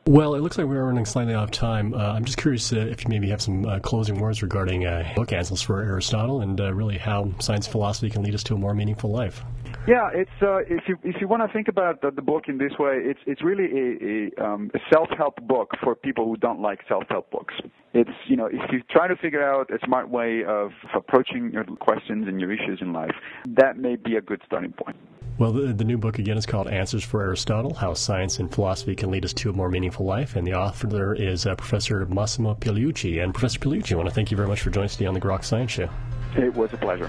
Well, 0.08 0.34
it 0.34 0.40
looks 0.40 0.56
like 0.56 0.66
we're 0.66 0.82
running 0.84 1.04
slightly 1.04 1.34
out 1.34 1.44
of 1.44 1.50
time. 1.50 1.92
Uh, 1.92 1.98
I'm 1.98 2.24
just 2.24 2.38
curious 2.38 2.72
uh, 2.72 2.78
if 2.78 3.04
you 3.04 3.10
maybe 3.10 3.28
have 3.28 3.42
some 3.42 3.66
uh, 3.66 3.78
closing 3.78 4.18
words 4.18 4.42
regarding 4.42 4.86
uh, 4.86 5.12
book 5.14 5.34
Answers 5.34 5.60
for 5.60 5.82
Aristotle 5.82 6.40
and 6.40 6.58
uh, 6.58 6.72
really 6.72 6.96
how 6.96 7.30
science 7.40 7.66
philosophy 7.66 8.08
can 8.08 8.22
lead 8.22 8.34
us 8.34 8.42
to 8.44 8.54
a 8.54 8.56
more 8.56 8.72
meaningful 8.72 9.10
life. 9.10 9.44
Yeah, 9.86 10.08
it's 10.14 10.30
uh, 10.40 10.60
if 10.60 10.88
you 10.88 10.96
if 11.04 11.16
you 11.20 11.28
want 11.28 11.42
to 11.46 11.52
think 11.52 11.68
about 11.68 12.00
the, 12.00 12.10
the, 12.10 12.22
book 12.22 12.44
in 12.48 12.56
this 12.56 12.72
way, 12.78 13.00
it's 13.02 13.20
it's 13.26 13.42
really 13.42 13.66
a, 13.66 14.40
a, 14.40 14.46
um, 14.46 14.70
a 14.72 14.78
self-help 14.90 15.46
book 15.46 15.72
for 15.84 15.94
people 15.94 16.24
who 16.24 16.38
don't 16.38 16.62
like 16.62 16.80
self-help 16.88 17.30
books. 17.30 17.52
It's 17.92 18.10
you 18.28 18.36
know 18.36 18.46
if 18.46 18.72
you 18.72 18.80
try 18.90 19.08
to 19.08 19.16
figure 19.16 19.46
out 19.46 19.70
a 19.70 19.78
smart 19.84 20.08
way 20.08 20.42
of 20.42 20.70
approaching 20.94 21.50
your 21.52 21.64
questions 21.64 22.28
and 22.28 22.40
your 22.40 22.50
issues 22.50 22.78
in 22.80 22.94
life, 22.94 23.14
that 23.46 23.76
may 23.76 23.96
be 23.96 24.16
a 24.16 24.22
good 24.22 24.40
starting 24.46 24.72
point. 24.72 24.96
Well, 25.38 25.52
the, 25.52 25.72
the, 25.72 25.84
new 25.84 25.98
book 25.98 26.18
again 26.18 26.36
is 26.36 26.46
called 26.46 26.66
Answers 26.66 27.04
for 27.04 27.22
Aristotle 27.22 27.72
How 27.72 27.94
Science 27.94 28.40
and 28.40 28.52
Philosophy 28.52 28.96
Can 28.96 29.12
Lead 29.12 29.24
Us 29.24 29.32
to 29.34 29.50
a 29.50 29.52
More 29.52 29.68
Meaningful 29.68 30.04
Life. 30.04 30.34
And 30.34 30.44
the 30.44 30.54
author 30.54 30.88
there 30.88 31.14
is 31.14 31.46
uh, 31.46 31.54
Professor 31.54 32.04
Massimo 32.06 32.54
Pigliucci. 32.54 33.22
And 33.22 33.32
Professor 33.32 33.60
Pigliucci, 33.60 33.92
I 33.92 33.94
want 33.94 34.08
to 34.08 34.14
thank 34.14 34.32
you 34.32 34.36
very 34.36 34.48
much 34.48 34.62
for 34.62 34.70
joining 34.70 34.86
us 34.86 34.94
today 34.94 35.06
on 35.06 35.14
the 35.14 35.20
Grok 35.20 35.44
Science 35.44 35.70
Show. 35.70 35.88
It 36.36 36.52
was 36.52 36.72
a 36.72 36.76
pleasure. 36.76 37.08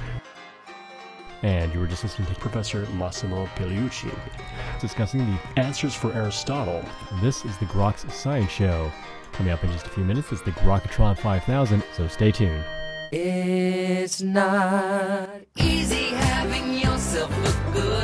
And 1.42 1.74
you 1.74 1.80
were 1.80 1.88
just 1.88 2.04
listening 2.04 2.28
to 2.28 2.36
Professor 2.40 2.86
Massimo 2.94 3.48
Pigliucci 3.56 4.16
discussing 4.80 5.26
the 5.26 5.60
Answers 5.60 5.96
for 5.96 6.14
Aristotle. 6.14 6.86
This 7.24 7.46
is 7.46 7.58
the 7.58 7.66
Grok's 7.66 8.14
Science 8.14 8.52
Show. 8.52 8.92
Coming 9.32 9.54
up 9.54 9.64
in 9.64 9.72
just 9.72 9.88
a 9.88 9.90
few 9.90 10.04
minutes 10.04 10.32
is 10.32 10.44
the 10.44 10.52
Grokatron 10.52 11.18
5000, 11.18 11.84
so 11.98 12.08
stay 12.08 12.32
tuned. 12.32 12.64
It's 13.12 14.22
not 14.22 15.30
easy 15.56 16.10
having 16.10 16.76
yourself 16.76 17.32
a 17.32 17.72
good 17.72 17.99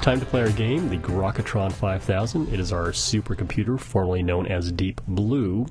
it's 0.00 0.06
time 0.06 0.18
to 0.18 0.24
play 0.24 0.40
our 0.40 0.50
game, 0.52 0.88
the 0.88 0.96
Grokatron 0.96 1.70
5000. 1.70 2.50
It 2.54 2.58
is 2.58 2.72
our 2.72 2.86
supercomputer, 2.86 3.78
formerly 3.78 4.22
known 4.22 4.46
as 4.46 4.72
Deep 4.72 4.98
Blue. 5.06 5.66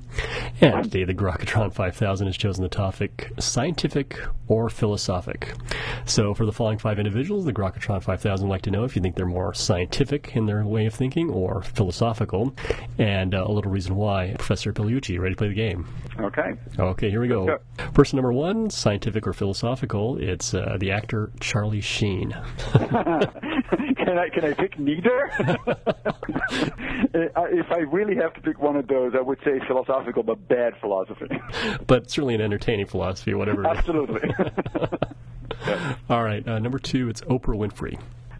And 0.60 0.84
today, 0.84 1.02
the 1.02 1.14
Grokatron 1.14 1.72
5000 1.72 2.28
has 2.28 2.36
chosen 2.36 2.62
the 2.62 2.68
topic 2.68 3.32
scientific 3.40 4.20
or 4.46 4.70
philosophic. 4.70 5.54
So, 6.06 6.34
for 6.34 6.46
the 6.46 6.52
following 6.52 6.78
five 6.78 6.98
individuals, 6.98 7.44
the 7.44 7.52
Grokatron 7.52 8.02
5000 8.02 8.46
would 8.46 8.52
like 8.52 8.62
to 8.62 8.70
know 8.70 8.84
if 8.84 8.96
you 8.96 9.02
think 9.02 9.16
they're 9.16 9.26
more 9.26 9.54
scientific 9.54 10.36
in 10.36 10.46
their 10.46 10.64
way 10.64 10.86
of 10.86 10.94
thinking 10.94 11.30
or 11.30 11.62
philosophical, 11.62 12.54
and 12.98 13.34
uh, 13.34 13.44
a 13.46 13.50
little 13.50 13.70
reason 13.70 13.96
why. 13.96 14.34
Professor 14.38 14.72
Pigliucci, 14.72 15.18
ready 15.18 15.34
to 15.34 15.38
play 15.38 15.48
the 15.48 15.54
game? 15.54 15.86
Okay. 16.18 16.52
Okay, 16.78 17.10
here 17.10 17.20
we 17.20 17.28
go. 17.28 17.58
Person 17.94 18.16
number 18.16 18.32
one, 18.32 18.70
scientific 18.70 19.26
or 19.26 19.32
philosophical, 19.32 20.18
it's 20.18 20.54
uh, 20.54 20.76
the 20.78 20.90
actor 20.90 21.30
Charlie 21.40 21.80
Sheen. 21.80 22.30
can 22.72 24.18
I 24.18 24.28
can 24.28 24.44
I 24.44 24.52
pick 24.54 24.78
neither? 24.78 25.30
if 27.14 27.70
I 27.70 27.78
really 27.90 28.16
have 28.16 28.34
to 28.34 28.40
pick 28.40 28.60
one 28.60 28.76
of 28.76 28.88
those, 28.88 29.12
I 29.16 29.20
would 29.20 29.38
say 29.44 29.60
philosophical, 29.66 30.22
but 30.22 30.48
bad 30.48 30.74
philosophy. 30.80 31.28
but 31.86 32.10
certainly 32.10 32.34
an 32.34 32.40
entertaining 32.40 32.86
philosophy, 32.86 33.34
whatever. 33.34 33.66
Absolutely. 33.66 34.28
All 36.08 36.22
right, 36.22 36.46
uh, 36.46 36.58
number 36.58 36.78
two, 36.78 37.08
it's 37.08 37.20
Oprah 37.22 37.56
Winfrey. 37.56 37.98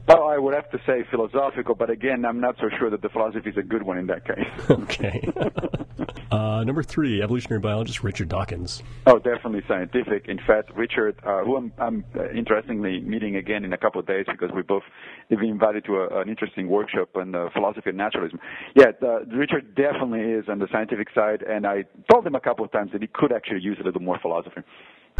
Well, 0.09 0.27
I 0.27 0.39
would 0.39 0.55
have 0.55 0.69
to 0.73 0.79
say 0.87 1.05
philosophical, 1.09 1.77
but 1.77 1.89
again, 1.89 2.25
I'm 2.25 2.41
not 2.41 2.57
so 2.59 2.69
sure 2.81 2.91
that 2.91 3.01
the 3.01 3.09
philosophy 3.11 3.51
is 3.51 3.57
a 3.57 3.63
good 3.63 3.85
one 3.85 3.97
in 3.97 4.09
that 4.09 4.25
case. 4.25 4.49
okay. 4.71 5.29
uh, 6.33 6.65
number 6.65 6.83
three, 6.83 7.23
evolutionary 7.23 7.61
biologist 7.61 8.03
Richard 8.03 8.29
Dawkins. 8.29 8.83
Oh, 9.07 9.19
definitely 9.21 9.63
scientific. 9.69 10.27
In 10.27 10.39
fact, 10.45 10.73
Richard, 10.75 11.17
uh, 11.25 11.45
who 11.45 11.57
I'm, 11.57 11.73
I'm 11.79 12.05
uh, 12.19 12.29
interestingly 12.31 12.99
meeting 12.99 13.37
again 13.37 13.65
in 13.65 13.73
a 13.73 13.79
couple 13.79 14.01
of 14.01 14.07
days 14.09 14.27
because 14.29 14.51
we 14.53 14.63
both 14.63 14.83
have 15.29 15.39
been 15.39 15.49
invited 15.49 15.85
to 15.85 15.99
a, 15.99 16.23
an 16.23 16.29
interesting 16.29 16.69
workshop 16.69 17.11
on 17.15 17.33
uh, 17.37 17.49
philosophy 17.53 17.91
and 17.91 17.99
naturalism. 17.99 18.41
Yeah, 18.75 18.91
uh, 19.01 19.21
Richard 19.27 19.77
definitely 19.77 20.23
is 20.23 20.47
on 20.49 20.59
the 20.59 20.67
scientific 20.73 21.09
side, 21.15 21.43
and 21.43 21.65
I 21.65 21.85
told 22.11 22.27
him 22.27 22.35
a 22.35 22.41
couple 22.41 22.65
of 22.65 22.73
times 22.73 22.91
that 22.93 23.03
he 23.03 23.07
could 23.07 23.33
actually 23.33 23.61
use 23.61 23.79
a 23.81 23.85
little 23.85 24.03
more 24.03 24.19
philosophy. 24.21 24.63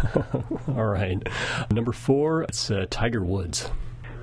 All 0.67 0.85
right. 0.85 1.21
Number 1.71 1.91
four, 1.91 2.43
it's 2.43 2.71
uh, 2.71 2.85
Tiger 2.89 3.23
Woods. 3.23 3.69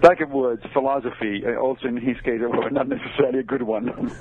Tiger 0.03 0.27
Woods, 0.27 0.63
philosophy, 0.73 1.43
uh, 1.45 1.57
also 1.57 1.89
in 1.89 1.97
his 1.97 2.17
case, 2.21 2.41
not 2.71 2.89
necessarily 2.89 3.41
a 3.41 3.43
good 3.43 3.63
one. 3.63 4.13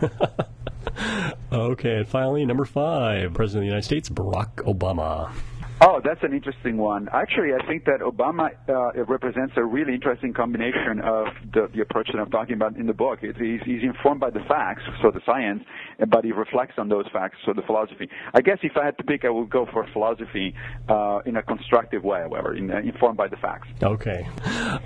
okay, 1.52 1.98
and 1.98 2.08
finally, 2.08 2.46
number 2.46 2.66
five, 2.66 3.34
President 3.34 3.60
of 3.60 3.62
the 3.62 3.68
United 3.68 3.86
States, 3.86 4.10
Barack 4.10 4.56
Obama. 4.66 5.32
Oh, 5.80 6.02
that's 6.04 6.24
an 6.24 6.34
interesting 6.34 6.78
one. 6.78 7.08
Actually, 7.14 7.54
I 7.54 7.64
think 7.68 7.86
that 7.86 8.00
Obama 8.00 8.50
uh, 8.68 9.04
represents 9.06 9.54
a 9.58 9.64
really 9.64 9.94
interesting 9.94 10.34
combination 10.34 11.00
of 11.04 11.28
the, 11.54 11.70
the, 11.74 11.82
approach 11.82 12.10
that 12.12 12.20
I'm 12.20 12.32
talking 12.32 12.56
about 12.56 12.78
in 12.78 12.88
the 12.88 12.94
book. 12.94 13.20
It, 13.22 13.38
he's, 13.38 13.62
he's, 13.64 13.84
informed 13.84 14.20
by 14.20 14.32
the 14.32 14.40
facts, 14.48 14.82
so 15.04 15.12
the 15.12 15.22
science, 15.24 15.64
but 16.10 16.26
he 16.26 16.32
reflects 16.32 16.74
on 16.80 16.90
those 16.90 17.06
facts, 17.14 17.38
so 17.46 17.54
the 17.54 17.62
philosophy. 17.62 18.10
I 18.34 18.42
guess 18.42 18.58
if 18.64 18.76
I 18.76 18.86
had 18.86 18.98
to 18.98 19.04
pick, 19.04 19.24
I 19.24 19.30
would 19.30 19.52
go 19.52 19.68
for 19.72 19.86
philosophy 19.94 20.56
uh, 20.90 21.20
in 21.28 21.38
a 21.38 21.44
constructive 21.44 22.04
way, 22.04 22.22
however, 22.22 22.56
in, 22.56 22.72
uh, 22.72 22.80
informed 22.80 23.18
by 23.18 23.28
the 23.28 23.38
facts. 23.38 23.68
Okay. 23.84 24.28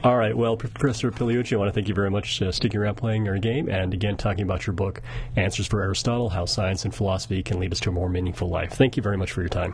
All 0.03 0.17
right. 0.17 0.35
Well, 0.35 0.57
Professor 0.57 1.09
Pigliucci, 1.09 1.53
I 1.53 1.55
want 1.55 1.69
to 1.69 1.73
thank 1.73 1.87
you 1.87 1.95
very 1.95 2.11
much 2.11 2.39
for 2.39 2.51
sticking 2.51 2.81
around 2.81 2.95
playing 2.95 3.29
our 3.29 3.37
game 3.37 3.69
and 3.69 3.93
again 3.93 4.17
talking 4.17 4.43
about 4.43 4.67
your 4.67 4.73
book, 4.73 5.01
Answers 5.37 5.67
for 5.67 5.81
Aristotle 5.81 6.29
How 6.29 6.45
Science 6.45 6.83
and 6.83 6.93
Philosophy 6.93 7.41
Can 7.43 7.59
Lead 7.59 7.71
Us 7.71 7.79
to 7.81 7.89
a 7.89 7.93
More 7.93 8.09
Meaningful 8.09 8.49
Life. 8.49 8.73
Thank 8.73 8.97
you 8.97 9.03
very 9.03 9.17
much 9.17 9.31
for 9.31 9.39
your 9.39 9.49
time. 9.49 9.73